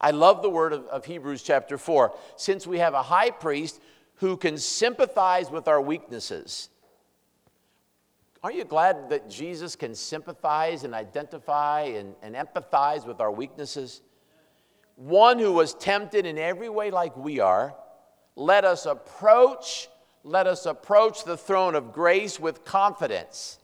I 0.00 0.10
love 0.10 0.42
the 0.42 0.50
word 0.50 0.72
of, 0.72 0.86
of, 0.86 1.04
Hebrews 1.04 1.42
chapter 1.42 1.78
4. 1.78 2.14
Since 2.36 2.66
we 2.66 2.78
have 2.78 2.94
a 2.94 3.02
high 3.02 3.30
priest 3.30 3.80
who 4.16 4.36
can 4.36 4.58
sympathize 4.58 5.50
with 5.50 5.68
our 5.68 5.80
weaknesses. 5.80 6.70
Aren't 8.42 8.56
you 8.56 8.64
glad 8.64 9.10
that 9.10 9.28
Jesus 9.28 9.76
can 9.76 9.94
sympathize 9.94 10.84
and 10.84 10.94
identify 10.94 11.82
and, 11.82 12.14
and 12.22 12.34
empathize 12.34 13.06
with 13.06 13.20
our 13.20 13.30
weaknesses? 13.30 14.02
One 14.96 15.38
who 15.38 15.52
was 15.52 15.74
tempted 15.74 16.24
in 16.24 16.38
every 16.38 16.68
way 16.68 16.90
like 16.90 17.16
we 17.16 17.40
are, 17.40 17.74
let 18.34 18.64
us 18.64 18.86
approach, 18.86 19.88
let 20.24 20.46
us 20.46 20.64
approach 20.64 21.24
the 21.24 21.36
throne 21.36 21.74
of 21.74 21.92
grace 21.92 22.40
with 22.40 22.64
confidence 22.64 23.58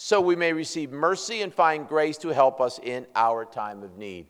so 0.00 0.20
we 0.20 0.36
may 0.36 0.52
receive 0.52 0.92
mercy 0.92 1.42
and 1.42 1.52
find 1.52 1.88
grace 1.88 2.16
to 2.18 2.28
help 2.28 2.60
us 2.60 2.78
in 2.78 3.04
our 3.16 3.44
time 3.44 3.82
of 3.82 3.98
need. 3.98 4.28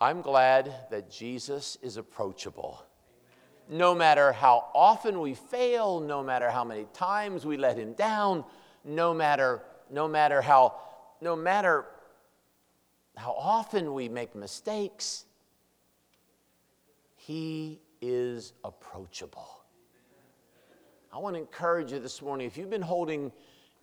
I'm 0.00 0.22
glad 0.22 0.72
that 0.90 1.10
Jesus 1.10 1.76
is 1.82 1.98
approachable. 1.98 2.82
No 3.68 3.94
matter 3.94 4.32
how 4.32 4.68
often 4.74 5.20
we 5.20 5.34
fail, 5.34 6.00
no 6.00 6.22
matter 6.22 6.50
how 6.50 6.64
many 6.64 6.86
times 6.94 7.44
we 7.44 7.58
let 7.58 7.76
him 7.76 7.92
down, 7.92 8.42
no 8.86 9.12
matter 9.12 9.60
no 9.90 10.08
matter 10.08 10.40
how, 10.40 10.76
no 11.20 11.36
matter 11.36 11.84
how 13.16 13.32
often 13.32 13.92
we 13.92 14.08
make 14.08 14.34
mistakes, 14.34 15.26
He 17.16 17.80
is 18.00 18.54
approachable. 18.64 19.48
I 21.12 21.18
want 21.18 21.34
to 21.34 21.40
encourage 21.40 21.92
you 21.92 21.98
this 21.98 22.20
morning 22.22 22.46
if 22.46 22.56
you've 22.56 22.70
been 22.70 22.82
holding 22.82 23.30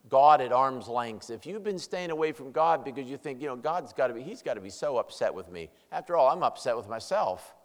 God 0.10 0.42
at 0.42 0.52
arm's 0.52 0.88
length, 0.88 1.30
if 1.30 1.46
you've 1.46 1.64
been 1.64 1.80
staying 1.80 2.12
away 2.12 2.34
from 2.34 2.52
God 2.52 2.84
because 2.84 3.10
you 3.10 3.18
think, 3.18 3.42
you 3.42 3.48
know, 3.48 3.56
God's 3.56 3.94
got 3.94 4.08
to 4.08 4.14
be, 4.14 4.22
He's 4.22 4.42
got 4.42 4.56
to 4.56 4.62
be 4.62 4.70
so 4.70 4.98
upset 4.98 5.34
with 5.34 5.50
me. 5.52 5.70
After 5.92 6.18
all, 6.18 6.30
I'm 6.30 6.44
upset 6.44 6.76
with 6.76 6.90
myself. 6.90 7.56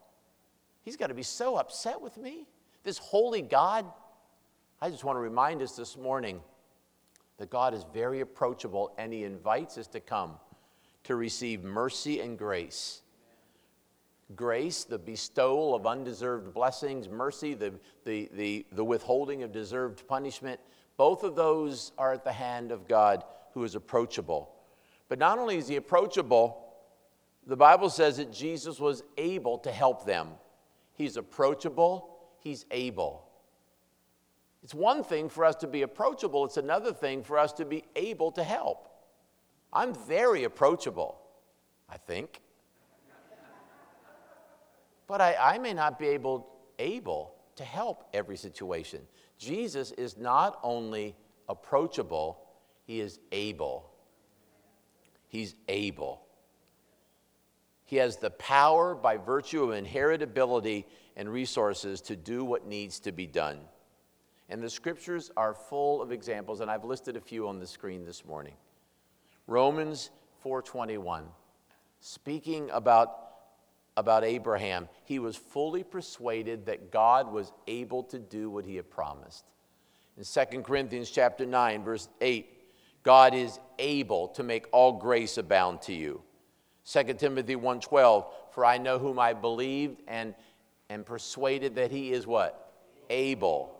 He's 0.82 0.96
got 0.96 1.08
to 1.08 1.14
be 1.14 1.22
so 1.22 1.56
upset 1.56 2.00
with 2.00 2.16
me. 2.16 2.46
This 2.84 2.98
holy 2.98 3.42
God. 3.42 3.84
I 4.80 4.90
just 4.90 5.02
want 5.02 5.16
to 5.16 5.20
remind 5.20 5.60
us 5.60 5.72
this 5.72 5.96
morning 5.96 6.40
that 7.38 7.50
God 7.50 7.74
is 7.74 7.84
very 7.92 8.20
approachable 8.20 8.94
and 8.96 9.12
He 9.12 9.24
invites 9.24 9.76
us 9.76 9.88
to 9.88 10.00
come 10.00 10.36
to 11.04 11.16
receive 11.16 11.64
mercy 11.64 12.20
and 12.20 12.38
grace. 12.38 13.02
Grace, 14.36 14.84
the 14.84 14.98
bestowal 14.98 15.74
of 15.74 15.86
undeserved 15.86 16.52
blessings, 16.52 17.08
mercy, 17.08 17.54
the, 17.54 17.72
the, 18.04 18.28
the, 18.34 18.66
the 18.72 18.84
withholding 18.84 19.42
of 19.42 19.50
deserved 19.50 20.06
punishment. 20.06 20.60
Both 20.98 21.22
of 21.22 21.36
those 21.36 21.92
are 21.96 22.12
at 22.12 22.24
the 22.24 22.32
hand 22.32 22.70
of 22.72 22.86
God 22.86 23.24
who 23.54 23.64
is 23.64 23.74
approachable. 23.74 24.50
But 25.08 25.18
not 25.18 25.38
only 25.38 25.56
is 25.56 25.68
He 25.68 25.76
approachable, 25.76 26.62
the 27.46 27.56
Bible 27.56 27.88
says 27.88 28.18
that 28.18 28.30
Jesus 28.30 28.78
was 28.78 29.02
able 29.16 29.58
to 29.58 29.72
help 29.72 30.04
them. 30.04 30.28
He's 30.92 31.16
approachable, 31.16 32.18
He's 32.40 32.66
able. 32.70 33.24
It's 34.62 34.74
one 34.74 35.04
thing 35.04 35.28
for 35.28 35.44
us 35.44 35.54
to 35.56 35.68
be 35.68 35.82
approachable, 35.82 36.44
it's 36.44 36.56
another 36.56 36.92
thing 36.92 37.22
for 37.22 37.38
us 37.38 37.52
to 37.54 37.64
be 37.64 37.84
able 37.96 38.32
to 38.32 38.42
help. 38.42 38.88
I'm 39.72 39.94
very 39.94 40.44
approachable, 40.44 41.20
I 41.88 41.96
think. 41.96 42.42
But 45.06 45.20
I, 45.20 45.36
I 45.40 45.58
may 45.58 45.72
not 45.72 45.98
be 45.98 46.08
able, 46.08 46.48
able 46.78 47.34
to 47.56 47.64
help 47.64 48.08
every 48.12 48.36
situation. 48.36 49.00
Jesus 49.38 49.92
is 49.92 50.16
not 50.16 50.58
only 50.62 51.16
approachable, 51.48 52.38
he 52.84 53.00
is 53.00 53.18
able. 53.32 53.88
He's 55.28 55.54
able. 55.68 56.22
He 57.84 57.96
has 57.96 58.16
the 58.16 58.30
power 58.30 58.94
by 58.94 59.16
virtue 59.16 59.62
of 59.62 59.72
inherent 59.72 60.22
ability 60.22 60.86
and 61.16 61.28
resources 61.28 62.00
to 62.02 62.16
do 62.16 62.44
what 62.44 62.66
needs 62.66 63.00
to 63.00 63.12
be 63.12 63.26
done. 63.26 63.60
And 64.48 64.62
the 64.62 64.70
scriptures 64.70 65.30
are 65.36 65.54
full 65.54 66.02
of 66.02 66.12
examples, 66.12 66.60
and 66.60 66.70
I've 66.70 66.84
listed 66.84 67.16
a 67.16 67.20
few 67.20 67.48
on 67.48 67.58
the 67.58 67.66
screen 67.66 68.04
this 68.04 68.24
morning. 68.24 68.54
Romans 69.46 70.10
4:21, 70.44 71.24
speaking 72.00 72.70
about, 72.70 73.27
about 73.98 74.24
Abraham, 74.24 74.88
he 75.04 75.18
was 75.18 75.36
fully 75.36 75.82
persuaded 75.82 76.66
that 76.66 76.90
God 76.90 77.32
was 77.32 77.52
able 77.66 78.02
to 78.04 78.18
do 78.18 78.48
what 78.48 78.64
he 78.64 78.76
had 78.76 78.90
promised. 78.90 79.44
In 80.16 80.24
2 80.24 80.62
Corinthians 80.62 81.10
chapter 81.10 81.44
9, 81.44 81.84
verse 81.84 82.08
8, 82.20 82.46
God 83.02 83.34
is 83.34 83.58
able 83.78 84.28
to 84.28 84.42
make 84.42 84.66
all 84.72 84.92
grace 84.92 85.38
abound 85.38 85.82
to 85.82 85.92
you. 85.92 86.22
2 86.84 87.14
Timothy 87.14 87.56
1:12, 87.56 88.26
for 88.50 88.64
I 88.64 88.78
know 88.78 88.98
whom 88.98 89.18
I 89.18 89.32
believed 89.32 90.00
and, 90.08 90.34
and 90.88 91.04
persuaded 91.04 91.74
that 91.74 91.90
he 91.90 92.12
is 92.12 92.26
what? 92.26 92.72
Able 93.10 93.78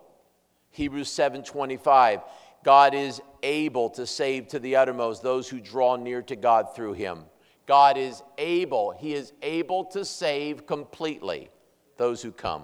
Hebrews 0.71 1.09
7:25 1.09 2.23
God 2.63 2.93
is 2.93 3.21
able 3.41 3.89
to 3.91 4.05
save 4.05 4.49
to 4.49 4.59
the 4.59 4.75
uttermost 4.75 5.23
those 5.23 5.47
who 5.47 5.61
draw 5.61 5.95
near 5.95 6.21
to 6.23 6.35
God 6.35 6.75
through 6.75 6.93
him. 6.93 7.23
God 7.69 7.99
is 7.99 8.23
able, 8.39 8.95
he 8.97 9.13
is 9.13 9.31
able 9.43 9.85
to 9.85 10.03
save 10.03 10.65
completely 10.65 11.51
those 11.97 12.19
who 12.19 12.31
come. 12.31 12.63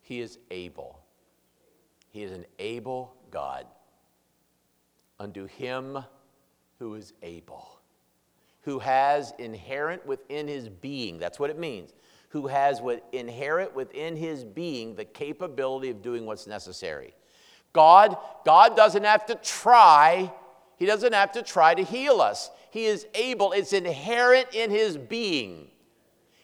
He 0.00 0.18
is 0.18 0.40
able. 0.50 0.98
He 2.10 2.24
is 2.24 2.32
an 2.32 2.44
able 2.58 3.14
God. 3.30 3.66
Unto 5.20 5.46
him 5.46 5.96
who 6.80 6.96
is 6.96 7.12
able, 7.22 7.78
who 8.62 8.80
has 8.80 9.32
inherent 9.38 10.04
within 10.04 10.48
his 10.48 10.68
being, 10.68 11.20
that's 11.20 11.38
what 11.38 11.50
it 11.50 11.58
means 11.60 11.92
who 12.30 12.48
has 12.48 12.80
what 12.80 13.06
inherent 13.12 13.76
within 13.76 14.16
his 14.16 14.42
being 14.42 14.96
the 14.96 15.04
capability 15.04 15.90
of 15.90 16.02
doing 16.02 16.26
what's 16.26 16.48
necessary. 16.48 17.14
God, 17.74 18.16
God 18.44 18.74
doesn't 18.74 19.04
have 19.04 19.26
to 19.26 19.34
try, 19.36 20.32
he 20.78 20.86
doesn't 20.86 21.12
have 21.12 21.30
to 21.32 21.42
try 21.42 21.74
to 21.74 21.84
heal 21.84 22.20
us. 22.20 22.50
He 22.72 22.86
is 22.86 23.06
able, 23.14 23.52
it's 23.52 23.74
inherent 23.74 24.48
in 24.54 24.70
his 24.70 24.96
being. 24.96 25.68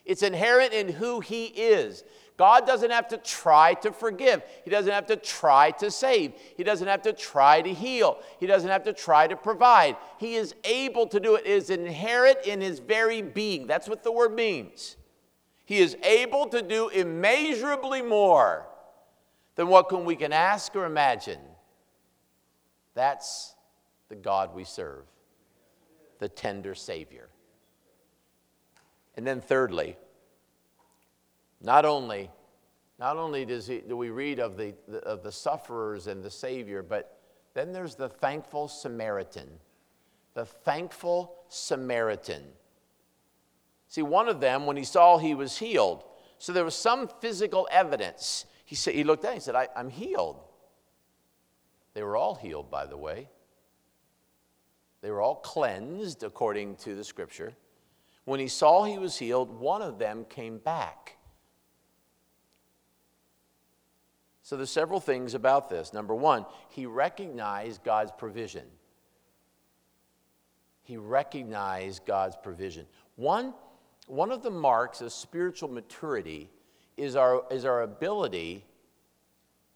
It's 0.05 0.21
inherent 0.21 0.73
in 0.73 0.87
who 0.87 1.21
he 1.21 1.45
is. 1.45 2.03
God 2.37 2.67
doesn't 2.67 2.91
have 2.91 3.07
to 3.07 3.17
try 3.17 3.73
to 3.73 3.91
forgive. 3.91 4.43
He 4.63 4.69
doesn't 4.69 4.93
have 4.93 5.07
to 5.07 5.15
try 5.15 5.71
to 5.71 5.89
save. 5.89 6.33
He 6.55 6.63
doesn't 6.63 6.87
have 6.87 7.01
to 7.01 7.13
try 7.13 7.63
to 7.63 7.73
heal. 7.73 8.19
He 8.39 8.45
doesn't 8.45 8.69
have 8.69 8.83
to 8.83 8.93
try 8.93 9.25
to 9.25 9.35
provide. 9.35 9.97
He 10.19 10.35
is 10.35 10.53
able 10.63 11.07
to 11.07 11.19
do 11.19 11.33
it. 11.33 11.47
It 11.47 11.51
is 11.51 11.71
inherent 11.71 12.45
in 12.45 12.61
his 12.61 12.77
very 12.77 13.23
being. 13.23 13.65
That's 13.65 13.89
what 13.89 14.03
the 14.03 14.11
word 14.11 14.35
means. 14.35 14.97
He 15.65 15.79
is 15.79 15.97
able 16.03 16.47
to 16.49 16.61
do 16.61 16.89
immeasurably 16.89 18.03
more 18.03 18.67
than 19.55 19.67
what 19.67 19.89
can 19.89 20.05
we 20.05 20.15
can 20.15 20.31
ask 20.31 20.75
or 20.75 20.85
imagine. 20.85 21.41
That's 22.93 23.55
the 24.09 24.15
God 24.15 24.53
we 24.53 24.63
serve, 24.63 25.05
the 26.19 26.29
tender 26.29 26.75
Savior. 26.75 27.29
And 29.15 29.25
then 29.25 29.41
thirdly, 29.41 29.97
not 31.61 31.85
only, 31.85 32.29
not 32.99 33.17
only 33.17 33.45
does 33.45 33.67
he, 33.67 33.79
do 33.79 33.97
we 33.97 34.09
read 34.09 34.39
of 34.39 34.55
the, 34.55 34.75
of 35.03 35.23
the 35.23 35.31
sufferers 35.31 36.07
and 36.07 36.23
the 36.23 36.29
Savior, 36.29 36.83
but 36.83 37.19
then 37.53 37.73
there's 37.73 37.95
the 37.95 38.09
thankful 38.09 38.67
Samaritan. 38.67 39.49
The 40.35 40.45
thankful 40.45 41.35
Samaritan. 41.49 42.43
See, 43.87 44.03
one 44.03 44.29
of 44.29 44.39
them, 44.39 44.65
when 44.65 44.77
he 44.77 44.83
saw 44.83 45.17
he 45.17 45.33
was 45.33 45.57
healed, 45.57 46.03
so 46.37 46.53
there 46.53 46.63
was 46.63 46.75
some 46.75 47.09
physical 47.19 47.67
evidence. 47.71 48.45
He, 48.63 48.75
said, 48.75 48.93
he 48.93 49.03
looked 49.03 49.25
at 49.25 49.29
it 49.29 49.31
and 49.31 49.41
he 49.41 49.45
said, 49.45 49.55
I, 49.55 49.67
I'm 49.75 49.89
healed. 49.89 50.39
They 51.93 52.03
were 52.03 52.15
all 52.15 52.35
healed, 52.35 52.69
by 52.69 52.85
the 52.85 52.97
way. 52.97 53.27
They 55.01 55.11
were 55.11 55.21
all 55.21 55.35
cleansed 55.35 56.23
according 56.23 56.75
to 56.77 56.95
the 56.95 57.03
scripture. 57.03 57.53
When 58.25 58.39
he 58.39 58.47
saw 58.47 58.83
he 58.83 58.97
was 58.97 59.17
healed, 59.17 59.59
one 59.59 59.81
of 59.81 59.97
them 59.97 60.25
came 60.29 60.57
back. 60.57 61.17
So 64.43 64.57
there's 64.57 64.71
several 64.71 64.99
things 64.99 65.35
about 65.35 65.69
this. 65.69 65.93
Number 65.93 66.15
one, 66.15 66.45
he 66.69 66.85
recognized 66.85 67.83
God's 67.83 68.11
provision. 68.11 68.65
He 70.81 70.97
recognized 70.97 72.05
God's 72.05 72.35
provision. 72.35 72.87
One, 73.15 73.53
one 74.07 74.31
of 74.31 74.41
the 74.41 74.49
marks 74.49 75.01
of 75.01 75.13
spiritual 75.13 75.69
maturity 75.69 76.49
is 76.97 77.15
our, 77.15 77.43
is 77.51 77.63
our 77.63 77.83
ability 77.83 78.65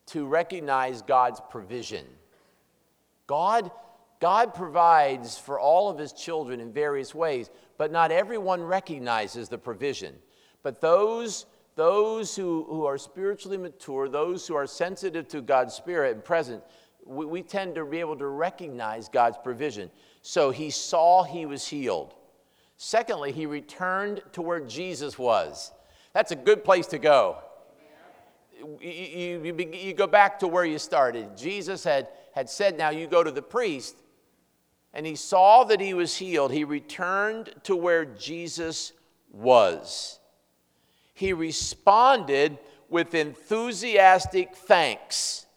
to 0.07 0.25
recognize 0.25 1.01
God's 1.03 1.39
provision. 1.51 2.05
God, 3.27 3.69
God 4.19 4.53
provides 4.53 5.37
for 5.37 5.59
all 5.59 5.89
of 5.89 5.97
his 5.97 6.13
children 6.13 6.59
in 6.59 6.71
various 6.71 7.13
ways, 7.13 7.49
but 7.77 7.91
not 7.91 8.11
everyone 8.11 8.61
recognizes 8.61 9.49
the 9.49 9.57
provision. 9.57 10.15
But 10.63 10.79
those, 10.79 11.45
those 11.75 12.35
who, 12.35 12.65
who 12.69 12.85
are 12.85 12.97
spiritually 12.97 13.57
mature, 13.57 14.07
those 14.07 14.47
who 14.47 14.55
are 14.55 14.67
sensitive 14.67 15.27
to 15.29 15.41
God's 15.41 15.73
Spirit 15.73 16.15
and 16.15 16.23
present, 16.23 16.63
we, 17.05 17.25
we 17.25 17.41
tend 17.41 17.75
to 17.75 17.85
be 17.85 17.99
able 17.99 18.15
to 18.17 18.27
recognize 18.27 19.09
God's 19.09 19.37
provision. 19.43 19.91
So 20.21 20.51
he 20.51 20.69
saw 20.69 21.23
he 21.23 21.45
was 21.45 21.67
healed. 21.67 22.15
Secondly, 22.77 23.31
he 23.31 23.45
returned 23.45 24.21
to 24.33 24.41
where 24.41 24.59
Jesus 24.59 25.17
was. 25.17 25.71
That's 26.13 26.31
a 26.31 26.35
good 26.35 26.63
place 26.63 26.87
to 26.87 26.97
go. 26.97 27.37
You, 28.79 28.89
you, 28.89 29.43
you, 29.43 29.71
you, 29.73 29.93
go 29.93 30.07
back 30.07 30.39
to 30.39 30.47
where 30.47 30.63
you 30.63 30.79
started. 30.79 31.35
Jesus 31.37 31.83
had, 31.83 32.07
had 32.33 32.49
said, 32.49 32.77
Now 32.77 32.91
you 32.91 33.07
go 33.07 33.23
to 33.23 33.31
the 33.31 33.41
priest, 33.41 33.97
and 34.93 35.05
he 35.05 35.15
saw 35.15 35.63
that 35.63 35.81
he 35.81 35.93
was 35.93 36.17
healed. 36.17 36.51
He 36.51 36.63
returned 36.63 37.53
to 37.63 37.75
where 37.75 38.05
Jesus 38.05 38.93
was. 39.31 40.19
He 41.13 41.33
responded 41.33 42.59
with 42.89 43.15
enthusiastic 43.15 44.55
thanks, 44.55 45.47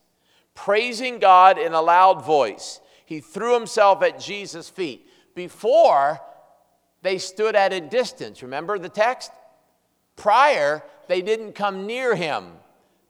praising 0.54 1.18
God 1.18 1.58
in 1.58 1.74
a 1.74 1.82
loud 1.82 2.24
voice. 2.24 2.80
He 3.04 3.20
threw 3.20 3.54
himself 3.54 4.02
at 4.02 4.18
Jesus' 4.18 4.70
feet. 4.70 5.06
Before, 5.34 6.20
they 7.02 7.18
stood 7.18 7.54
at 7.54 7.74
a 7.74 7.80
distance. 7.80 8.42
Remember 8.42 8.78
the 8.78 8.88
text? 8.88 9.30
Prior, 10.16 10.82
they 11.08 11.20
didn't 11.20 11.52
come 11.52 11.86
near 11.86 12.14
him, 12.14 12.52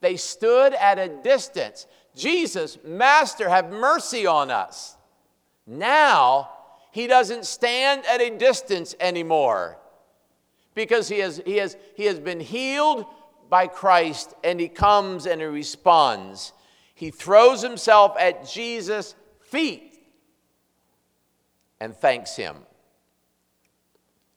they 0.01 0.17
stood 0.17 0.75
at 0.75 0.99
a 0.99 1.09
distance. 1.09 1.87
Jesus, 2.15 2.79
Master, 2.85 3.49
have 3.49 3.71
mercy 3.71 4.27
on 4.27 4.51
us. 4.51 4.96
Now, 5.67 6.51
he 6.93 7.07
doesn't 7.07 7.45
stand 7.45 8.05
at 8.07 8.21
a 8.21 8.37
distance 8.37 8.95
anymore 9.01 9.79
because 10.75 11.09
he 11.09 11.19
has, 11.19 11.43
he 11.45 11.57
has, 11.57 11.77
he 11.95 12.05
has 12.05 12.21
been 12.21 12.41
healed 12.41 13.07
by 13.49 13.67
Christ 13.67 14.35
and 14.45 14.61
he 14.61 14.69
comes 14.69 15.27
and 15.27 15.41
he 15.41 15.47
responds. 15.47 16.53
He 16.95 17.11
throws 17.11 17.63
himself 17.63 18.17
at 18.19 18.49
Jesus' 18.49 19.15
feet 19.41 19.99
and 21.81 21.95
thanks 21.95 22.37
him. 22.37 22.57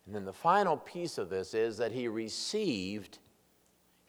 And 0.05 0.15
then 0.15 0.25
the 0.25 0.33
final 0.33 0.77
piece 0.77 1.17
of 1.17 1.29
this 1.29 1.53
is 1.53 1.77
that 1.77 1.91
he 1.91 2.07
received 2.07 3.19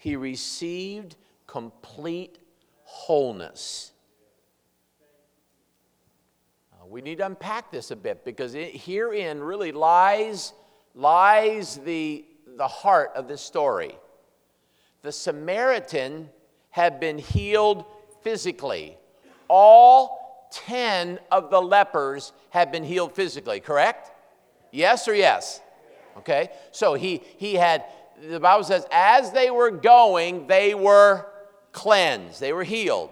he 0.01 0.17
received 0.17 1.17
complete 1.47 2.39
wholeness. 2.85 3.93
We 6.91 7.03
need 7.03 7.19
to 7.19 7.27
unpack 7.27 7.71
this 7.71 7.93
a 7.93 7.97
bit 7.97 8.25
because 8.25 8.55
it, 8.55 8.75
herein 8.75 9.41
really 9.41 9.71
lies, 9.71 10.53
lies 10.97 11.77
the, 11.85 12.25
the 12.57 12.67
heart 12.67 13.13
of 13.15 13.29
this 13.29 13.41
story. 13.41 13.97
The 15.03 15.13
Samaritan 15.13 16.29
had 16.71 16.99
been 16.99 17.19
healed 17.19 17.85
physically. 18.23 18.97
All 19.47 20.49
10 20.53 21.21
of 21.31 21.51
the 21.51 21.63
lepers 21.63 22.33
had 22.51 22.73
been 22.73 22.83
healed 22.83 23.15
physically, 23.15 23.61
correct? 23.61 24.11
Yes 24.73 25.07
or 25.07 25.15
yes? 25.15 25.61
Okay, 26.17 26.51
so 26.73 26.95
he, 26.95 27.23
he 27.37 27.55
had, 27.55 27.85
the 28.21 28.41
Bible 28.41 28.65
says, 28.65 28.85
as 28.91 29.31
they 29.31 29.51
were 29.53 29.71
going, 29.71 30.49
they 30.49 30.75
were 30.75 31.27
cleansed, 31.71 32.41
they 32.41 32.53
were 32.53 32.65
healed. 32.65 33.11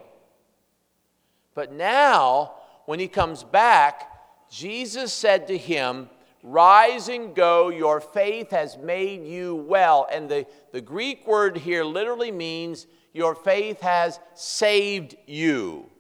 But 1.54 1.72
now, 1.72 2.57
when 2.88 2.98
he 2.98 3.06
comes 3.06 3.44
back, 3.44 4.10
Jesus 4.50 5.12
said 5.12 5.48
to 5.48 5.58
him, 5.58 6.08
Rise 6.42 7.10
and 7.10 7.34
go, 7.34 7.68
your 7.68 8.00
faith 8.00 8.50
has 8.50 8.78
made 8.78 9.26
you 9.26 9.56
well. 9.56 10.08
And 10.10 10.26
the, 10.26 10.46
the 10.72 10.80
Greek 10.80 11.26
word 11.26 11.58
here 11.58 11.84
literally 11.84 12.32
means, 12.32 12.86
Your 13.12 13.34
faith 13.34 13.82
has 13.82 14.18
saved 14.34 15.16
you. 15.26 15.90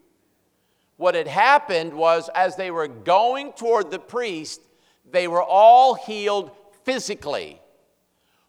What 0.96 1.14
had 1.14 1.28
happened 1.28 1.92
was, 1.92 2.30
as 2.34 2.56
they 2.56 2.70
were 2.70 2.88
going 2.88 3.52
toward 3.52 3.90
the 3.90 3.98
priest, 3.98 4.62
they 5.10 5.28
were 5.28 5.42
all 5.42 5.92
healed 5.92 6.52
physically. 6.84 7.60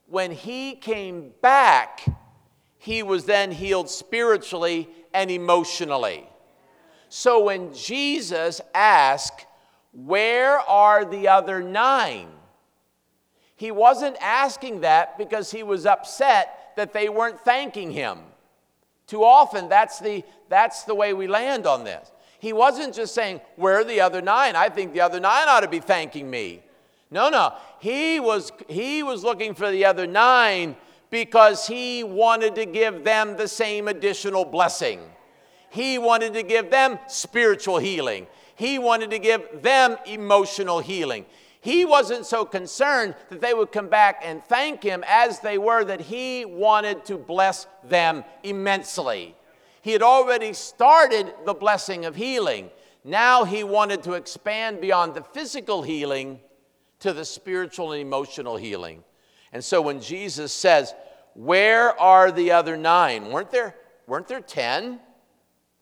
When 0.06 0.32
he 0.32 0.76
came 0.76 1.34
back, 1.42 2.06
he 2.78 3.04
was 3.04 3.26
then 3.26 3.52
healed 3.52 3.90
spiritually 3.90 4.88
and 5.14 5.30
emotionally. 5.30 6.30
So 7.10 7.44
when 7.44 7.74
Jesus 7.74 8.62
asked, 8.74 9.46
Where 9.94 10.60
are 10.60 11.04
the 11.04 11.28
other 11.28 11.62
nine? 11.62 12.28
He 13.56 13.72
wasn't 13.72 14.16
asking 14.22 14.82
that 14.82 15.18
because 15.18 15.52
he 15.52 15.64
was 15.64 15.86
upset 15.86 16.72
that 16.78 16.94
they 16.94 17.10
weren't 17.10 17.42
thanking 17.42 17.92
him. 17.92 18.20
Too 19.06 19.24
often, 19.24 19.68
that's 19.68 20.00
the, 20.00 20.24
that's 20.48 20.84
the 20.84 20.96
way 20.96 21.14
we 21.14 21.28
land 21.28 21.68
on 21.68 21.84
this. 21.84 22.12
He 22.40 22.54
wasn't 22.54 22.94
just 22.94 23.14
saying, 23.14 23.42
Where 23.58 23.80
are 23.80 23.84
the 23.84 24.00
other 24.02 24.22
nine? 24.22 24.56
I 24.56 24.70
think 24.70 24.94
the 24.94 25.02
other 25.02 25.20
nine 25.20 25.50
ought 25.50 25.62
to 25.62 25.68
be 25.68 25.80
thanking 25.80 26.30
me. 26.30 26.64
No, 27.12 27.30
no. 27.30 27.54
He 27.80 28.20
was, 28.20 28.52
he 28.70 29.02
was 29.02 29.24
looking 29.24 29.56
for 29.56 29.72
the 29.72 29.84
other 29.84 30.06
nine 30.06 30.76
because 31.10 31.66
he 31.66 32.04
wanted 32.04 32.56
to 32.56 32.66
give 32.66 33.04
them 33.04 33.36
the 33.36 33.48
same 33.48 33.88
additional 33.88 34.46
blessing. 34.46 35.02
He 35.70 35.98
wanted 35.98 36.34
to 36.34 36.44
give 36.44 36.72
them 36.72 37.00
spiritual 37.08 37.78
healing. 37.78 38.28
He 38.56 38.80
wanted 38.80 39.12
to 39.12 39.20
give 39.20 39.62
them 39.62 39.98
emotional 40.06 40.80
healing. 40.80 41.26
He 41.62 41.86
wasn't 41.86 42.26
so 42.26 42.46
concerned 42.46 43.16
that 43.30 43.42
they 43.42 43.54
would 43.54 43.72
come 43.72 43.90
back 43.90 44.22
and 44.24 44.44
thank 44.46 44.82
him 44.82 45.04
as 45.08 45.40
they 45.40 45.58
were, 45.58 45.84
that 45.84 46.02
he 46.02 46.46
wanted 46.46 47.06
to 47.06 47.18
bless 47.18 47.68
them 47.84 48.24
immensely. 48.44 49.36
He 49.82 49.92
had 49.92 50.02
already 50.02 50.54
started 50.54 51.34
the 51.46 51.54
blessing 51.54 52.06
of 52.06 52.16
healing. 52.16 52.70
Now 53.04 53.44
he 53.44 53.64
wanted 53.64 54.04
to 54.04 54.14
expand 54.14 54.82
beyond 54.82 55.16
the 55.16 55.24
physical 55.24 55.82
healing 55.82 56.40
to 57.00 57.14
the 57.14 57.26
spiritual 57.26 57.92
and 57.92 58.02
emotional 58.02 58.58
healing. 58.58 59.04
And 59.52 59.64
so 59.64 59.82
when 59.82 60.02
Jesus 60.02 60.52
says, 60.52 60.94
Where 61.34 62.00
are 62.00 62.32
the 62.32 62.52
other 62.52 62.78
nine? 62.78 63.32
Weren't 63.32 63.52
there, 63.52 63.76
weren't 64.08 64.28
there 64.28 64.42
10? 64.42 65.00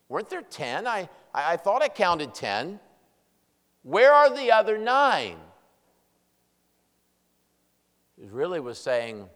Weren't 0.09 0.29
there 0.29 0.41
10? 0.41 0.87
I, 0.87 1.09
I 1.33 1.57
thought 1.57 1.81
I 1.81 1.89
counted 1.89 2.33
10. 2.33 2.79
Where 3.83 4.11
are 4.11 4.35
the 4.35 4.51
other 4.51 4.77
nine? 4.77 5.37
He 8.19 8.27
really 8.27 8.59
was 8.59 8.79
saying, 8.79 9.29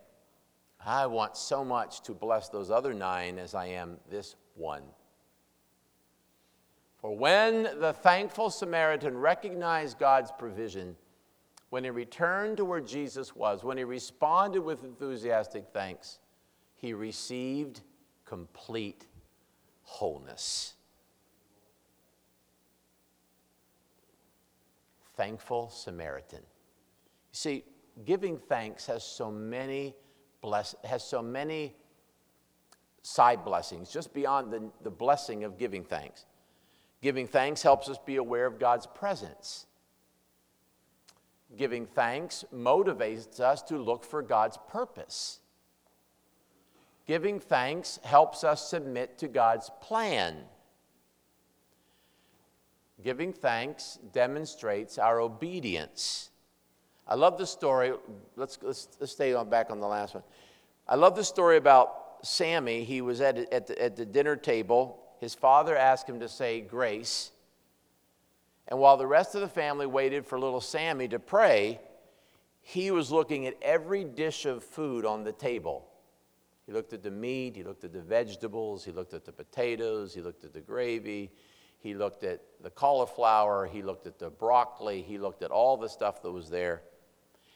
I 0.83 1.05
want 1.05 1.37
so 1.37 1.63
much 1.63 2.01
to 2.01 2.13
bless 2.13 2.49
those 2.49 2.71
other 2.71 2.93
nine 2.93 3.37
as 3.37 3.53
I 3.53 3.67
am 3.67 3.97
this 4.09 4.35
one. 4.55 4.83
For 6.97 7.15
when 7.15 7.63
the 7.79 7.93
thankful 7.93 8.49
Samaritan 8.49 9.17
recognized 9.17 9.99
God's 9.99 10.31
provision, 10.37 10.95
when 11.69 11.83
he 11.83 11.89
returned 11.89 12.57
to 12.57 12.65
where 12.65 12.81
Jesus 12.81 13.35
was, 13.35 13.63
when 13.63 13.77
he 13.77 13.83
responded 13.83 14.61
with 14.61 14.83
enthusiastic 14.83 15.65
thanks, 15.73 16.19
he 16.75 16.93
received 16.93 17.81
complete 18.25 19.05
wholeness. 19.91 20.73
Thankful 25.17 25.69
Samaritan. 25.69 26.39
You 26.39 27.33
see, 27.33 27.63
giving 28.05 28.37
thanks 28.37 28.85
has 28.85 29.03
so 29.03 29.29
many 29.29 29.93
bless, 30.41 30.75
has 30.85 31.03
so 31.03 31.21
many 31.21 31.75
side 33.03 33.43
blessings, 33.43 33.91
just 33.91 34.13
beyond 34.13 34.51
the, 34.51 34.63
the 34.81 34.89
blessing 34.89 35.43
of 35.43 35.57
giving 35.57 35.83
thanks. 35.83 36.25
Giving 37.01 37.27
thanks 37.27 37.61
helps 37.61 37.89
us 37.89 37.97
be 37.97 38.15
aware 38.15 38.45
of 38.45 38.59
God's 38.59 38.87
presence. 38.87 39.65
Giving 41.57 41.85
thanks 41.85 42.45
motivates 42.55 43.41
us 43.41 43.61
to 43.63 43.77
look 43.77 44.05
for 44.05 44.21
God's 44.21 44.57
purpose. 44.69 45.40
Giving 47.07 47.39
thanks 47.39 47.99
helps 48.03 48.43
us 48.43 48.69
submit 48.69 49.17
to 49.19 49.27
God's 49.27 49.69
plan. 49.81 50.37
Giving 53.03 53.33
thanks 53.33 53.97
demonstrates 54.13 54.97
our 54.97 55.19
obedience. 55.19 56.29
I 57.07 57.15
love 57.15 57.37
the 57.37 57.47
story. 57.47 57.93
Let's, 58.35 58.59
let's, 58.61 58.87
let's 58.99 59.11
stay 59.11 59.33
on 59.33 59.49
back 59.49 59.71
on 59.71 59.79
the 59.79 59.87
last 59.87 60.13
one. 60.13 60.23
I 60.87 60.95
love 60.95 61.15
the 61.15 61.23
story 61.23 61.57
about 61.57 62.17
Sammy. 62.21 62.83
He 62.83 63.01
was 63.01 63.21
at, 63.21 63.37
at, 63.51 63.67
the, 63.67 63.81
at 63.81 63.95
the 63.95 64.05
dinner 64.05 64.35
table. 64.35 65.01
His 65.19 65.33
father 65.33 65.75
asked 65.75 66.07
him 66.07 66.19
to 66.19 66.29
say 66.29 66.61
grace. 66.61 67.31
And 68.67 68.79
while 68.79 68.97
the 68.97 69.07
rest 69.07 69.35
of 69.35 69.41
the 69.41 69.47
family 69.47 69.87
waited 69.87 70.25
for 70.25 70.39
little 70.39 70.61
Sammy 70.61 71.07
to 71.09 71.19
pray, 71.19 71.79
he 72.61 72.91
was 72.91 73.11
looking 73.11 73.47
at 73.47 73.55
every 73.61 74.03
dish 74.03 74.45
of 74.45 74.63
food 74.63 75.05
on 75.05 75.23
the 75.23 75.31
table. 75.31 75.87
He 76.71 76.77
looked 76.77 76.93
at 76.93 77.03
the 77.03 77.11
meat, 77.11 77.57
he 77.57 77.63
looked 77.63 77.83
at 77.83 77.91
the 77.91 77.99
vegetables, 77.99 78.85
he 78.85 78.93
looked 78.93 79.13
at 79.13 79.25
the 79.25 79.33
potatoes, 79.33 80.13
he 80.13 80.21
looked 80.21 80.45
at 80.45 80.53
the 80.53 80.61
gravy, 80.61 81.29
he 81.79 81.93
looked 81.93 82.23
at 82.23 82.39
the 82.63 82.69
cauliflower, 82.69 83.67
he 83.67 83.81
looked 83.81 84.07
at 84.07 84.17
the 84.17 84.29
broccoli, 84.29 85.01
he 85.01 85.17
looked 85.17 85.43
at 85.43 85.51
all 85.51 85.75
the 85.75 85.89
stuff 85.89 86.21
that 86.21 86.31
was 86.31 86.49
there. 86.49 86.81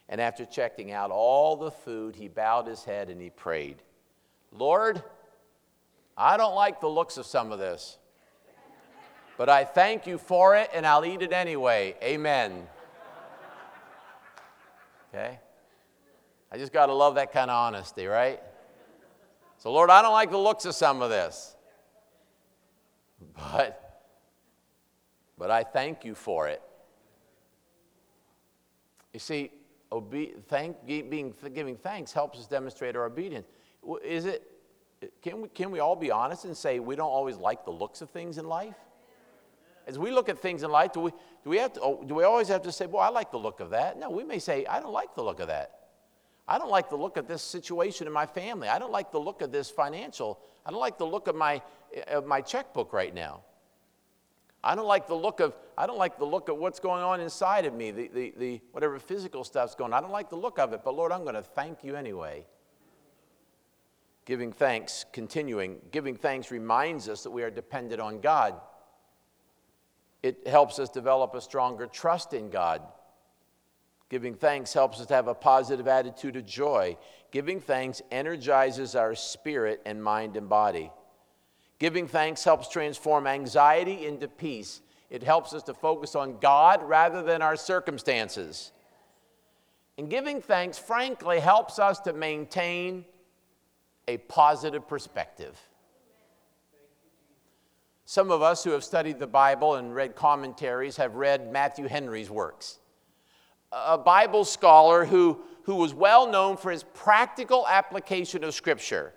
And 0.10 0.19
after 0.19 0.43
checking 0.43 0.91
out 0.91 1.12
all 1.12 1.56
the 1.56 1.71
food, 1.71 2.17
he 2.17 2.28
bowed 2.28 2.67
his 2.67 2.84
head 2.84 3.10
and 3.10 3.21
he 3.21 3.30
prayed, 3.30 3.78
Lord, 4.51 5.01
I 6.17 6.36
don't 6.36 6.56
like 6.56 6.82
the 6.82 6.89
looks 6.89 7.15
of 7.15 7.25
some 7.25 7.54
of 7.54 7.58
this. 7.58 7.98
But 9.37 9.48
I 9.48 9.63
thank 9.63 10.08
you 10.08 10.17
for 10.17 10.58
it 10.58 10.71
and 10.73 10.85
I'll 10.85 11.06
eat 11.06 11.21
it 11.21 11.31
anyway. 11.31 11.96
Amen. 12.04 12.67
Okay? 15.08 15.39
I 16.52 16.58
just 16.58 16.73
got 16.73 16.87
to 16.87 16.94
love 16.94 17.15
that 17.15 17.31
kind 17.31 17.50
of 17.50 17.56
honesty, 17.56 18.08
right? 18.08 18.42
So, 19.65 19.71
Lord, 19.71 19.89
I 19.89 20.03
don't 20.03 20.13
like 20.13 20.29
the 20.29 20.37
looks 20.37 20.65
of 20.65 20.75
some 20.75 21.01
of 21.01 21.09
this. 21.09 21.55
But, 23.35 24.05
but 25.39 25.49
I 25.49 25.63
thank 25.63 26.05
you 26.05 26.13
for 26.13 26.47
it. 26.47 26.61
You 29.11 29.19
see, 29.19 29.49
obe- 29.91 30.45
thank, 30.47 30.85
being, 30.85 31.33
giving 31.55 31.77
thanks 31.77 32.13
helps 32.13 32.37
us 32.37 32.45
demonstrate 32.45 32.95
our 32.95 33.05
obedience. 33.05 33.47
Is 34.03 34.25
it, 34.25 34.43
can 35.23 35.41
we, 35.41 35.47
can 35.47 35.71
we 35.71 35.79
all 35.79 35.95
be 35.95 36.11
honest 36.11 36.45
and 36.45 36.55
say 36.55 36.77
we 36.77 36.95
don't 36.95 37.09
always 37.09 37.37
like 37.37 37.65
the 37.65 37.71
looks 37.71 38.01
of 38.01 38.11
things 38.11 38.37
in 38.37 38.47
life? 38.47 38.75
As 39.87 39.97
we 39.97 40.11
look 40.11 40.29
at 40.29 40.37
things 40.37 40.61
in 40.61 40.69
life, 40.69 40.93
do 40.93 40.99
we, 40.99 41.11
do 41.43 41.49
we, 41.49 41.57
have 41.57 41.73
to, 41.73 41.81
oh, 41.81 42.03
do 42.05 42.13
we 42.13 42.23
always 42.23 42.49
have 42.49 42.61
to 42.61 42.71
say, 42.71 42.85
Boy, 42.85 42.99
I 42.99 43.09
like 43.09 43.31
the 43.31 43.39
look 43.39 43.59
of 43.59 43.71
that? 43.71 43.97
No, 43.97 44.11
we 44.11 44.23
may 44.23 44.37
say, 44.37 44.67
I 44.67 44.79
don't 44.79 44.93
like 44.93 45.15
the 45.15 45.23
look 45.23 45.39
of 45.39 45.47
that. 45.47 45.85
I 46.48 46.60
don't 46.60 46.69
like 46.69 46.89
the 46.89 46.96
look 46.96 47.17
of 47.17 47.27
this 47.27 47.41
situation 47.41 48.06
in 48.06 48.13
my 48.13 48.25
family. 48.25 48.67
I 48.67 48.77
don't 48.77 48.91
like 48.91 49.12
the 49.12 49.19
look 49.19 49.41
of 49.41 49.52
this 49.52 49.69
financial. 49.69 50.39
I 50.65 50.71
don't 50.71 50.79
like 50.79 50.98
the 50.98 51.06
look 51.06 51.27
of 51.27 51.35
my, 51.35 51.62
eh, 51.93 52.02
of 52.10 52.25
my 52.25 52.41
checkbook 52.41 52.93
right 52.93 53.13
now. 53.13 53.41
I 54.63 54.75
don't 54.75 54.87
like 54.87 55.08
the 55.08 55.15
look 55.15 55.39
of, 55.39 55.56
I 55.77 55.85
don't 55.85 55.98
like 55.98 56.17
the 56.17 56.25
look 56.25 56.50
of 56.50 56.58
what's 56.58 56.79
going 56.79 57.04
on 57.04 57.19
inside 57.19 57.65
of 57.65 57.73
me, 57.73 57.91
the, 57.91 58.08
the, 58.08 58.33
the 58.37 58.62
whatever 58.71 58.98
physical 59.00 59.43
stuff's 59.43 59.75
going 59.75 59.93
on. 59.93 59.98
I 59.98 60.02
don't 60.02 60.12
like 60.12 60.29
the 60.29 60.37
look 60.37 60.58
of 60.58 60.73
it, 60.73 60.81
but 60.83 60.96
Lord, 60.96 61.12
I'm 61.12 61.21
going 61.21 61.35
to 61.35 61.43
thank 61.43 61.83
you 61.83 61.96
anyway. 61.96 62.46
Giving 64.25 64.52
thanks, 64.52 65.06
continuing, 65.13 65.77
giving 65.91 66.15
thanks 66.15 66.50
reminds 66.50 67.08
us 67.10 67.21
that 67.23 67.29
we 67.29 67.43
are 67.43 67.52
dependent 67.52 68.02
on 68.02 68.21
God. 68.21 68.60
It 70.23 70.48
helps 70.48 70.79
us 70.79 70.89
develop 70.89 71.35
a 71.35 71.41
stronger 71.41 71.85
trust 71.85 72.33
in 72.33 72.50
God. 72.50 72.81
Giving 74.10 74.35
thanks 74.35 74.73
helps 74.73 74.99
us 74.99 75.08
to 75.08 75.13
have 75.15 75.27
a 75.27 75.33
positive 75.33 75.87
attitude 75.87 76.35
of 76.35 76.45
joy. 76.45 76.97
Giving 77.31 77.60
thanks 77.60 78.01
energizes 78.12 78.95
our 78.95 79.15
spirit 79.15 79.81
and 79.85 80.03
mind 80.03 80.37
and 80.37 80.47
body. 80.47 80.91
Giving 81.79 82.08
thanks 82.08 82.43
helps 82.43 82.69
transform 82.69 83.27
anxiety 83.27 84.06
into 84.06 84.27
peace. 84.27 84.81
It 85.10 85.23
helps 85.23 85.53
us 85.53 85.63
to 85.63 85.73
focus 85.73 86.15
on 86.15 86.39
God 86.39 86.83
rather 86.83 87.21
than 87.21 87.41
our 87.41 87.56
circumstances. 87.56 88.71
And 89.97 90.10
giving 90.10 90.41
thanks, 90.41 90.77
frankly, 90.77 91.39
helps 91.39 91.79
us 91.79 91.99
to 92.01 92.13
maintain 92.13 93.06
a 94.08 94.17
positive 94.17 94.87
perspective. 94.87 95.60
Some 98.06 98.29
of 98.29 98.41
us 98.41 98.63
who 98.63 98.71
have 98.71 98.83
studied 98.83 99.17
the 99.17 99.27
Bible 99.27 99.75
and 99.75 99.95
read 99.95 100.15
commentaries 100.15 100.97
have 100.97 101.15
read 101.15 101.51
Matthew 101.51 101.87
Henry's 101.87 102.29
works. 102.29 102.79
A 103.76 103.98
Bible 103.98 104.46
scholar 104.46 105.06
who, 105.06 105.42
who 105.63 105.76
was 105.76 105.94
well 105.94 106.32
known 106.32 106.56
for 106.56 106.71
his 106.71 106.84
practical 106.94 107.67
application 107.67 108.44
of 108.44 108.54
Scripture. 108.54 109.13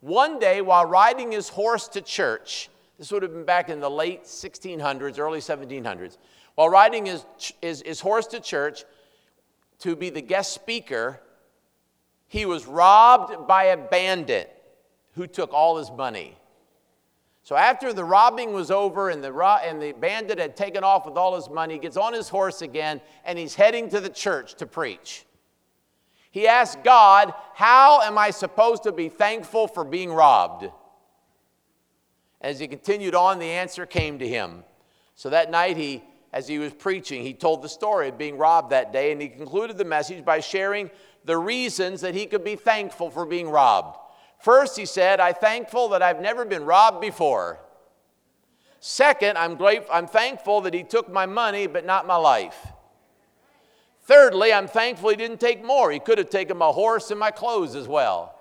One 0.00 0.38
day, 0.38 0.60
while 0.60 0.84
riding 0.84 1.32
his 1.32 1.48
horse 1.48 1.88
to 1.88 2.02
church, 2.02 2.68
this 2.98 3.10
would 3.10 3.22
have 3.22 3.32
been 3.32 3.44
back 3.44 3.70
in 3.70 3.80
the 3.80 3.90
late 3.90 4.24
1600s, 4.24 5.18
early 5.18 5.40
1700s, 5.40 6.18
while 6.54 6.68
riding 6.68 7.06
his, 7.06 7.24
his, 7.62 7.82
his 7.82 8.00
horse 8.00 8.26
to 8.28 8.40
church 8.40 8.84
to 9.80 9.96
be 9.96 10.10
the 10.10 10.20
guest 10.20 10.52
speaker, 10.52 11.20
he 12.28 12.46
was 12.46 12.66
robbed 12.66 13.46
by 13.46 13.64
a 13.64 13.76
bandit 13.76 14.50
who 15.14 15.26
took 15.26 15.52
all 15.52 15.78
his 15.78 15.90
money. 15.90 16.36
So 17.44 17.56
after 17.56 17.92
the 17.92 18.04
robbing 18.04 18.54
was 18.54 18.70
over 18.70 19.10
and 19.10 19.22
the, 19.22 19.30
ro- 19.30 19.58
and 19.62 19.80
the 19.80 19.92
bandit 19.92 20.38
had 20.38 20.56
taken 20.56 20.82
off 20.82 21.04
with 21.04 21.18
all 21.18 21.36
his 21.36 21.50
money, 21.50 21.74
he 21.74 21.80
gets 21.80 21.98
on 21.98 22.14
his 22.14 22.30
horse 22.30 22.62
again 22.62 23.02
and 23.22 23.38
he's 23.38 23.54
heading 23.54 23.90
to 23.90 24.00
the 24.00 24.08
church 24.08 24.54
to 24.54 24.66
preach. 24.66 25.26
He 26.30 26.48
asked 26.48 26.82
God, 26.82 27.34
How 27.52 28.00
am 28.00 28.16
I 28.16 28.30
supposed 28.30 28.84
to 28.84 28.92
be 28.92 29.10
thankful 29.10 29.68
for 29.68 29.84
being 29.84 30.10
robbed? 30.10 30.70
As 32.40 32.58
he 32.58 32.66
continued 32.66 33.14
on, 33.14 33.38
the 33.38 33.50
answer 33.50 33.84
came 33.84 34.18
to 34.20 34.26
him. 34.26 34.64
So 35.14 35.28
that 35.28 35.50
night, 35.50 35.76
he, 35.76 36.02
as 36.32 36.48
he 36.48 36.58
was 36.58 36.72
preaching, 36.72 37.22
he 37.22 37.34
told 37.34 37.60
the 37.60 37.68
story 37.68 38.08
of 38.08 38.16
being 38.16 38.38
robbed 38.38 38.70
that 38.70 38.90
day, 38.90 39.12
and 39.12 39.20
he 39.20 39.28
concluded 39.28 39.76
the 39.76 39.84
message 39.84 40.24
by 40.24 40.40
sharing 40.40 40.90
the 41.24 41.36
reasons 41.36 42.00
that 42.00 42.14
he 42.14 42.24
could 42.24 42.42
be 42.42 42.56
thankful 42.56 43.10
for 43.10 43.26
being 43.26 43.50
robbed. 43.50 43.98
First, 44.44 44.76
he 44.76 44.84
said, 44.84 45.20
I'm 45.20 45.32
thankful 45.32 45.88
that 45.88 46.02
I've 46.02 46.20
never 46.20 46.44
been 46.44 46.66
robbed 46.66 47.00
before. 47.00 47.60
Second, 48.78 49.38
I'm, 49.38 49.54
grateful, 49.54 49.88
I'm 49.90 50.06
thankful 50.06 50.60
that 50.60 50.74
he 50.74 50.82
took 50.82 51.10
my 51.10 51.24
money 51.24 51.66
but 51.66 51.86
not 51.86 52.06
my 52.06 52.16
life. 52.16 52.66
Thirdly, 54.02 54.52
I'm 54.52 54.68
thankful 54.68 55.08
he 55.08 55.16
didn't 55.16 55.40
take 55.40 55.64
more. 55.64 55.90
He 55.90 55.98
could 55.98 56.18
have 56.18 56.28
taken 56.28 56.58
my 56.58 56.68
horse 56.68 57.10
and 57.10 57.18
my 57.18 57.30
clothes 57.30 57.74
as 57.74 57.88
well. 57.88 58.38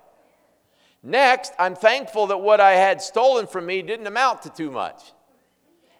Next, 1.01 1.53
I'm 1.57 1.73
thankful 1.73 2.27
that 2.27 2.41
what 2.41 2.59
I 2.59 2.73
had 2.73 3.01
stolen 3.01 3.47
from 3.47 3.65
me 3.65 3.81
didn't 3.81 4.05
amount 4.05 4.41
to 4.41 4.49
too 4.49 4.71
much. 4.71 5.13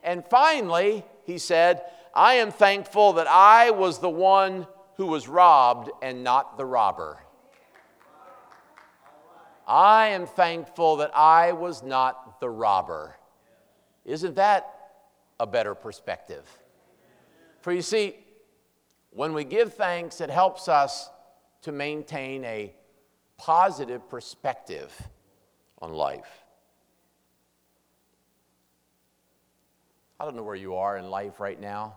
And 0.03 0.25
finally, 0.25 1.05
he 1.23 1.37
said, 1.37 1.81
I 2.13 2.33
am 2.33 2.51
thankful 2.51 3.13
that 3.13 3.27
I 3.29 3.71
was 3.71 3.99
the 3.99 4.09
one 4.09 4.67
who 4.97 5.05
was 5.05 5.29
robbed 5.29 5.91
and 6.01 6.25
not 6.25 6.57
the 6.57 6.65
robber. 6.65 7.22
I 9.68 10.07
am 10.07 10.26
thankful 10.26 10.97
that 10.97 11.16
I 11.16 11.53
was 11.53 11.84
not 11.84 12.39
the 12.39 12.49
robber. 12.49 13.16
Isn't 14.05 14.36
that 14.36 14.74
a 15.39 15.47
better 15.47 15.74
perspective? 15.76 16.45
For 17.61 17.72
you 17.72 17.82
see, 17.82 18.18
when 19.11 19.34
we 19.34 19.43
give 19.43 19.74
thanks, 19.74 20.20
it 20.20 20.30
helps 20.30 20.68
us 20.68 21.09
to 21.61 21.72
maintain 21.72 22.43
a 22.43 22.74
positive 23.38 24.09
perspective 24.09 24.91
on 25.82 25.93
life. 25.93 26.43
I 30.20 30.26
don't 30.26 30.36
know 30.36 30.43
where 30.43 30.55
you 30.55 30.76
are 30.76 30.97
in 30.97 31.09
life 31.09 31.39
right 31.39 31.59
now. 31.59 31.95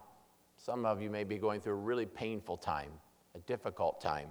Some 0.56 0.84
of 0.84 1.00
you 1.00 1.10
may 1.10 1.24
be 1.24 1.38
going 1.38 1.60
through 1.60 1.74
a 1.74 1.76
really 1.76 2.06
painful 2.06 2.56
time, 2.56 2.90
a 3.34 3.38
difficult 3.40 4.00
time. 4.00 4.28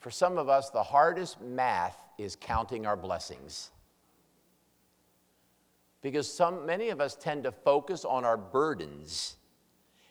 For 0.00 0.10
some 0.10 0.36
of 0.36 0.48
us, 0.48 0.70
the 0.70 0.82
hardest 0.82 1.40
math 1.40 1.96
is 2.18 2.36
counting 2.36 2.86
our 2.86 2.96
blessings. 2.96 3.70
Because 6.02 6.30
some, 6.32 6.66
many 6.66 6.88
of 6.88 7.00
us 7.00 7.14
tend 7.14 7.44
to 7.44 7.52
focus 7.52 8.04
on 8.04 8.24
our 8.24 8.36
burdens 8.36 9.36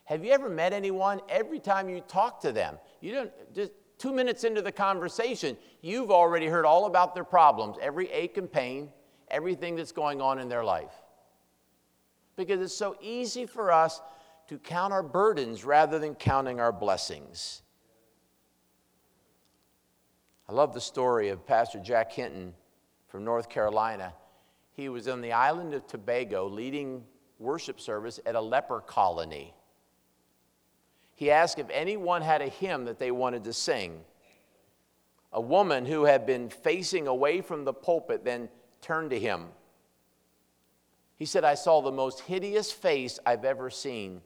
have 0.09 0.25
you 0.25 0.31
ever 0.31 0.49
met 0.49 0.73
anyone? 0.73 1.21
Every 1.29 1.59
time 1.59 1.87
you 1.87 2.01
talk 2.01 2.41
to 2.41 2.51
them, 2.51 2.79
you 2.99 3.13
don't 3.13 3.53
just 3.53 3.71
two 3.99 4.11
minutes 4.11 4.43
into 4.43 4.59
the 4.59 4.71
conversation, 4.71 5.55
you've 5.81 6.09
already 6.09 6.47
heard 6.47 6.65
all 6.65 6.85
about 6.87 7.13
their 7.13 7.23
problems, 7.23 7.77
every 7.79 8.09
ache 8.09 8.37
and 8.37 8.51
pain, 8.51 8.89
everything 9.29 9.75
that's 9.75 9.91
going 9.91 10.19
on 10.19 10.39
in 10.39 10.49
their 10.49 10.63
life. 10.63 10.95
Because 12.35 12.59
it's 12.59 12.73
so 12.73 12.97
easy 12.99 13.45
for 13.45 13.71
us 13.71 14.01
to 14.47 14.57
count 14.57 14.93
our 14.93 15.03
burdens 15.03 15.63
rather 15.63 15.99
than 15.99 16.15
counting 16.15 16.59
our 16.59 16.71
blessings. 16.71 17.61
I 20.49 20.51
love 20.51 20.73
the 20.73 20.81
story 20.81 21.29
of 21.29 21.45
Pastor 21.45 21.79
Jack 21.79 22.11
Hinton 22.11 22.53
from 23.07 23.23
North 23.23 23.47
Carolina. 23.47 24.13
He 24.71 24.89
was 24.89 25.07
on 25.07 25.21
the 25.21 25.31
island 25.31 25.73
of 25.73 25.87
Tobago 25.87 26.47
leading 26.47 27.05
worship 27.37 27.79
service 27.79 28.19
at 28.25 28.35
a 28.35 28.41
leper 28.41 28.81
colony 28.81 29.53
he 31.19 31.31
asked 31.31 31.59
if 31.59 31.69
anyone 31.69 32.21
had 32.21 32.41
a 32.41 32.47
hymn 32.47 32.85
that 32.85 32.97
they 32.97 33.11
wanted 33.11 33.43
to 33.43 33.51
sing. 33.51 34.05
A 35.33 35.41
woman 35.41 35.85
who 35.85 36.05
had 36.05 36.25
been 36.25 36.47
facing 36.49 37.07
away 37.07 37.41
from 37.41 37.65
the 37.65 37.73
pulpit 37.73 38.23
then 38.23 38.47
turned 38.79 39.09
to 39.09 39.19
him. 39.19 39.47
He 41.17 41.25
said, 41.25 41.43
I 41.43 41.55
saw 41.55 41.81
the 41.81 41.91
most 41.91 42.21
hideous 42.21 42.71
face 42.71 43.19
I've 43.25 43.43
ever 43.43 43.69
seen. 43.69 44.21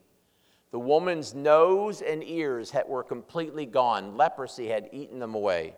The 0.70 0.78
woman's 0.78 1.34
nose 1.34 2.00
and 2.00 2.22
ears 2.22 2.70
had, 2.70 2.86
were 2.86 3.02
completely 3.02 3.66
gone. 3.66 4.16
Leprosy 4.16 4.68
had 4.68 4.88
eaten 4.92 5.18
them 5.18 5.34
away. 5.34 5.74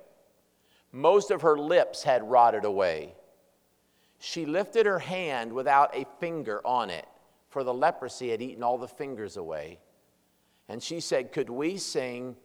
Most 0.92 1.30
of 1.30 1.42
her 1.42 1.58
lips 1.58 2.02
had 2.02 2.28
rotted 2.28 2.64
away. 2.64 3.14
She 4.18 4.46
lifted 4.46 4.86
her 4.86 4.98
hand 4.98 5.52
without 5.52 5.94
a 5.94 6.06
finger 6.20 6.60
on 6.66 6.90
it, 6.90 7.06
for 7.48 7.64
the 7.64 7.74
leprosy 7.74 8.30
had 8.30 8.40
eaten 8.40 8.62
all 8.62 8.78
the 8.78 8.88
fingers 8.88 9.36
away. 9.36 9.78
And 10.68 10.82
she 10.82 11.00
said, 11.00 11.32
Could 11.32 11.50
we 11.50 11.76
sing 11.76 12.36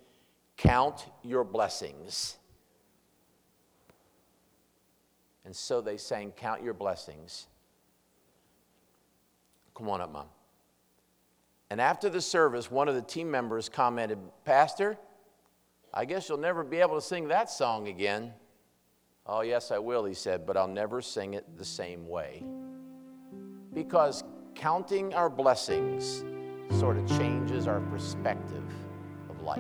Count 0.58 1.08
Your 1.24 1.44
Blessings? 1.44 2.38
And 5.46 5.56
so 5.56 5.82
they 5.82 5.98
sang 5.98 6.32
Count 6.32 6.62
Your 6.62 6.74
Blessings. 6.74 7.48
Come 9.74 9.90
on 9.90 10.02
up, 10.02 10.12
Mom. 10.12 10.28
And 11.70 11.80
after 11.80 12.10
the 12.10 12.22
service, 12.22 12.70
one 12.70 12.90
of 12.90 12.96
the 12.96 13.02
team 13.02 13.32
members 13.32 13.70
commented, 13.70 14.20
Pastor, 14.44 14.98
I 15.94 16.06
guess 16.06 16.30
you'll 16.30 16.38
never 16.38 16.64
be 16.64 16.78
able 16.78 16.96
to 16.96 17.02
sing 17.02 17.28
that 17.28 17.50
song 17.50 17.90
again. 17.90 18.32
Oh, 19.26 19.42
yes, 19.42 19.72
I 19.72 19.80
will, 19.80 20.06
he 20.06 20.14
said, 20.14 20.46
but 20.46 20.56
I'll 20.56 20.68
never 20.68 21.02
sing 21.02 21.34
it 21.34 21.58
the 21.58 21.66
same 21.66 22.08
way. 22.08 22.46
Because 23.74 24.24
counting 24.56 25.14
our 25.14 25.30
blessings 25.30 26.24
sort 26.80 26.96
of 26.96 27.06
changes 27.18 27.68
our 27.68 27.82
perspective 27.82 28.64
of 29.30 29.42
life. 29.42 29.60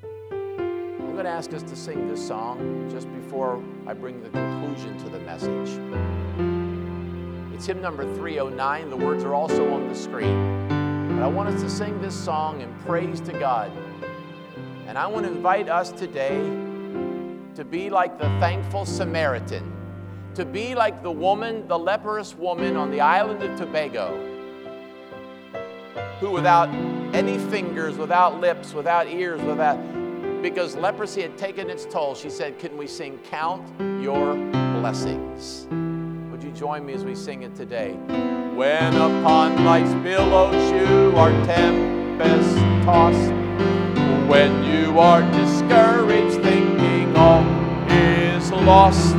I'm 0.00 1.12
going 1.12 1.24
to 1.24 1.30
ask 1.30 1.52
us 1.52 1.62
to 1.62 1.76
sing 1.76 2.08
this 2.08 2.26
song 2.26 2.88
just 2.90 3.08
before 3.12 3.62
I 3.86 3.94
bring 3.94 4.20
the 4.20 4.30
conclusion 4.30 4.98
to 4.98 5.08
the 5.08 5.20
message. 5.20 5.78
It's 7.54 7.66
hymn 7.66 7.80
number 7.80 8.02
309. 8.16 8.90
The 8.90 8.96
words 8.96 9.22
are 9.22 9.34
also 9.34 9.72
on 9.72 9.88
the 9.88 9.94
screen. 9.94 10.68
But 11.14 11.22
I 11.22 11.28
want 11.28 11.48
us 11.48 11.62
to 11.62 11.70
sing 11.70 12.00
this 12.00 12.14
song 12.14 12.60
in 12.60 12.74
praise 12.80 13.20
to 13.22 13.32
God. 13.32 13.72
And 14.88 14.98
I 14.98 15.06
want 15.06 15.26
to 15.26 15.30
invite 15.30 15.68
us 15.68 15.92
today 15.92 16.36
to 17.54 17.64
be 17.64 17.90
like 17.90 18.18
the 18.18 18.24
thankful 18.40 18.86
Samaritan, 18.86 19.70
to 20.34 20.44
be 20.44 20.74
like 20.74 21.02
the 21.02 21.10
woman, 21.12 21.68
the 21.68 21.78
leprous 21.78 22.34
woman 22.34 22.76
on 22.76 22.90
the 22.90 23.00
island 23.00 23.42
of 23.42 23.56
Tobago 23.56 24.28
who, 26.20 26.30
without 26.30 26.68
any 27.14 27.38
fingers, 27.38 27.96
without 27.96 28.40
lips, 28.40 28.74
without 28.74 29.06
ears, 29.06 29.40
without 29.42 29.76
because 30.42 30.76
leprosy 30.76 31.22
had 31.22 31.36
taken 31.36 31.68
its 31.68 31.84
toll. 31.84 32.14
She 32.14 32.30
said, 32.30 32.58
Can 32.58 32.76
we 32.76 32.86
sing 32.86 33.18
Count 33.24 33.68
Your 34.02 34.34
Blessings? 34.80 35.66
Would 36.30 36.42
you 36.42 36.50
join 36.52 36.86
me 36.86 36.94
as 36.94 37.04
we 37.04 37.14
sing 37.14 37.42
it 37.42 37.54
today? 37.54 37.92
When 38.54 38.94
upon 38.94 39.64
life's 39.64 39.94
billows 40.02 40.54
you 40.72 41.12
are 41.16 41.30
tempest 41.44 42.56
tossed, 42.84 43.32
when 44.28 44.62
you 44.62 44.98
are 44.98 45.22
discouraged, 45.32 46.42
thinking 46.42 47.16
oh, 47.16 47.20
all 47.20 47.44
is 47.88 48.52
lost, 48.52 49.14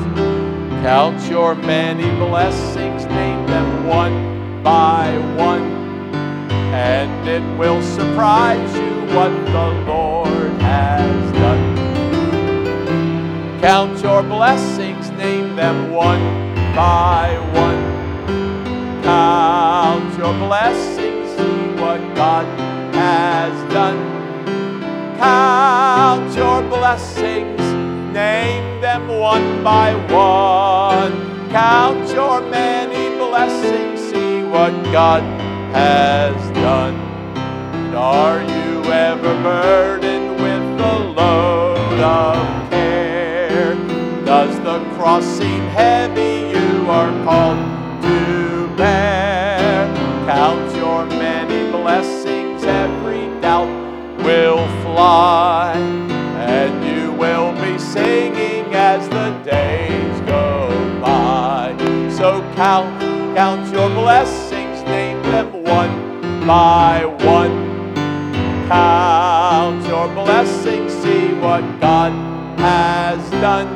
count 0.84 1.20
your 1.28 1.56
many 1.56 2.08
blessings, 2.18 3.06
name 3.08 3.48
them 3.48 3.88
one 3.88 4.62
by 4.62 5.18
one, 5.36 5.64
and 6.74 7.28
it 7.28 7.42
will 7.58 7.82
surprise 7.82 8.76
you 8.76 9.16
what 9.16 9.32
the 9.48 9.68
Lord 9.88 10.52
has 10.62 11.32
done. 11.32 11.76
Count 13.60 14.00
your 14.04 14.22
blessings, 14.22 15.10
name 15.12 15.56
them 15.56 15.92
one 15.92 16.22
by 16.76 17.36
one. 17.56 19.04
Count 19.04 20.18
your 20.20 20.34
blessings, 20.34 21.28
see 21.36 21.82
what 21.82 22.00
God 22.16 22.46
has 22.94 23.74
done. 23.74 24.19
Count 25.20 26.34
your 26.34 26.62
blessings, 26.62 27.60
name 28.14 28.80
them 28.80 29.10
one 29.10 29.62
by 29.62 29.94
one. 30.10 31.50
Count 31.50 32.10
your 32.14 32.40
many 32.40 33.18
blessings, 33.18 34.00
see 34.00 34.44
what 34.44 34.72
God 34.94 35.22
has 35.74 36.36
done. 36.52 36.96
And 36.96 37.96
are 37.96 38.42
you 38.42 38.84
ever 38.86 39.34
burdened 39.44 40.42
with 40.42 40.78
the 40.78 41.00
load 41.20 42.00
of 42.00 42.70
care? 42.70 43.76
Does 44.24 44.56
the 44.62 44.80
cross 44.96 45.26
seem 45.26 45.64
heavy 45.68 46.58
you 46.58 46.90
are 46.90 47.12
called 47.26 47.49
count, 63.40 63.72
your 63.72 63.88
blessings, 63.92 64.84
name 64.84 65.24
them 65.24 65.64
one 65.64 66.46
by 66.46 67.06
one. 67.24 67.56
Count 68.68 69.82
your 69.88 70.10
blessings, 70.10 70.92
see 71.02 71.34
what 71.36 71.62
God 71.80 72.12
has 72.60 73.22
done. 73.32 73.70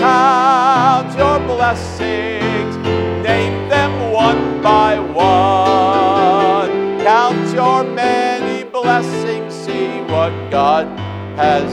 Count 0.00 1.16
your 1.16 1.38
blessings, 1.46 2.74
name 3.22 3.68
them 3.68 4.10
one 4.10 4.60
by 4.60 4.98
one. 4.98 6.70
Count 7.04 7.54
your 7.54 7.84
many 7.84 8.64
blessings, 8.64 9.54
see 9.54 10.00
what 10.12 10.32
God 10.50 10.88
has. 11.38 11.68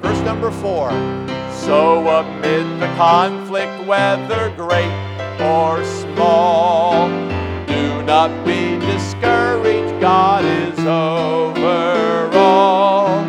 Verse 0.00 0.20
number 0.20 0.50
four. 0.50 0.88
So 1.52 2.08
amid 2.08 2.80
the 2.80 2.86
conflict, 2.96 3.86
whether 3.86 4.48
great 4.56 5.03
or 5.44 5.84
small, 5.84 7.08
do 7.66 8.02
not 8.02 8.30
be 8.46 8.78
discouraged, 8.78 10.00
God 10.00 10.44
is 10.44 10.78
over 10.80 12.30
all. 12.32 13.22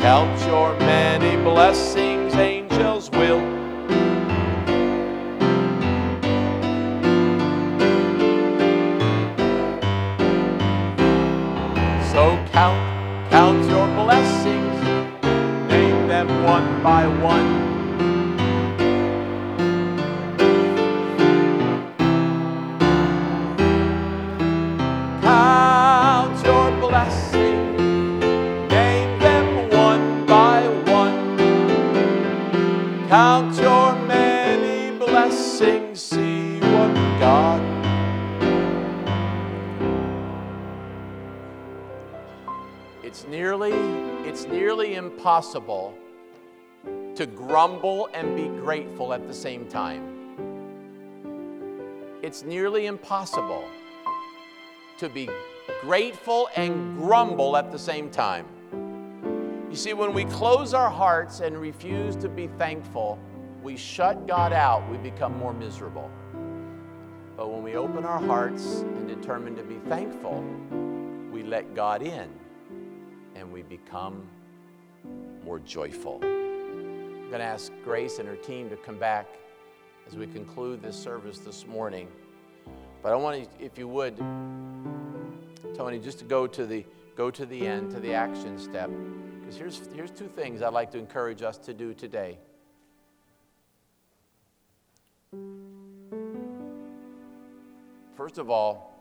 Count 0.00 0.40
your 0.46 0.76
many 0.80 1.40
blessings, 1.42 2.34
angels 2.34 3.10
will. 3.10 3.40
So 12.12 12.44
count, 12.52 13.30
count 13.30 13.64
your 13.68 13.86
blessings, 14.04 14.80
name 15.70 16.08
them 16.08 16.28
one 16.44 16.82
by 16.82 17.06
one. 17.22 17.71
Count 33.12 33.54
your 33.60 33.94
many 34.06 34.96
blessings, 34.96 36.00
see 36.00 36.58
what 36.60 36.94
God. 37.20 37.60
It's 43.02 43.26
nearly, 43.26 43.74
it's 44.26 44.46
nearly 44.46 44.94
impossible 44.94 45.92
to 47.14 47.26
grumble 47.26 48.08
and 48.14 48.34
be 48.34 48.48
grateful 48.62 49.12
at 49.12 49.28
the 49.28 49.34
same 49.34 49.68
time. 49.68 50.08
It's 52.22 52.44
nearly 52.44 52.86
impossible 52.86 53.68
to 54.96 55.10
be 55.10 55.28
grateful 55.82 56.48
and 56.56 56.96
grumble 56.96 57.58
at 57.58 57.70
the 57.72 57.78
same 57.78 58.08
time. 58.08 58.46
You 59.72 59.78
see, 59.78 59.94
when 59.94 60.12
we 60.12 60.26
close 60.26 60.74
our 60.74 60.90
hearts 60.90 61.40
and 61.40 61.58
refuse 61.58 62.14
to 62.16 62.28
be 62.28 62.46
thankful, 62.58 63.18
we 63.62 63.74
shut 63.74 64.26
God 64.26 64.52
out, 64.52 64.86
we 64.90 64.98
become 64.98 65.34
more 65.38 65.54
miserable. 65.54 66.10
But 67.38 67.50
when 67.50 67.62
we 67.62 67.76
open 67.76 68.04
our 68.04 68.20
hearts 68.20 68.80
and 68.82 69.08
determine 69.08 69.56
to 69.56 69.62
be 69.62 69.78
thankful, 69.88 70.44
we 71.32 71.42
let 71.42 71.74
God 71.74 72.02
in 72.02 72.28
and 73.34 73.50
we 73.50 73.62
become 73.62 74.28
more 75.42 75.58
joyful. 75.58 76.18
I'm 76.22 77.30
going 77.30 77.40
to 77.40 77.42
ask 77.42 77.72
Grace 77.82 78.18
and 78.18 78.28
her 78.28 78.36
team 78.36 78.68
to 78.68 78.76
come 78.76 78.98
back 78.98 79.26
as 80.06 80.16
we 80.16 80.26
conclude 80.26 80.82
this 80.82 81.02
service 81.02 81.38
this 81.38 81.66
morning. 81.66 82.08
But 83.02 83.12
I 83.12 83.16
want 83.16 83.42
to, 83.42 83.64
if 83.64 83.78
you 83.78 83.88
would, 83.88 84.18
Tony, 85.74 85.98
just 85.98 86.18
to 86.18 86.26
go 86.26 86.46
to 86.46 86.66
the 86.66 86.84
go 87.16 87.30
to 87.30 87.46
the 87.46 87.66
end, 87.66 87.90
to 87.92 88.00
the 88.00 88.12
action 88.12 88.58
step. 88.58 88.90
Here's 89.56 89.86
here's 89.94 90.10
two 90.10 90.28
things 90.28 90.62
I'd 90.62 90.72
like 90.72 90.90
to 90.92 90.98
encourage 90.98 91.42
us 91.42 91.58
to 91.58 91.74
do 91.74 91.94
today. 91.94 92.38
First 98.16 98.38
of 98.38 98.50
all, 98.50 98.92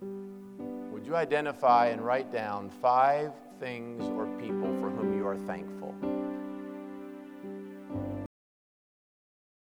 would 0.00 1.06
you 1.06 1.16
identify 1.16 1.88
and 1.88 2.00
write 2.00 2.32
down 2.32 2.70
five 2.70 3.32
things 3.58 4.02
or 4.16 4.26
people 4.38 4.68
for 4.80 4.90
whom 4.90 5.16
you 5.16 5.26
are 5.26 5.36
thankful? 5.36 5.94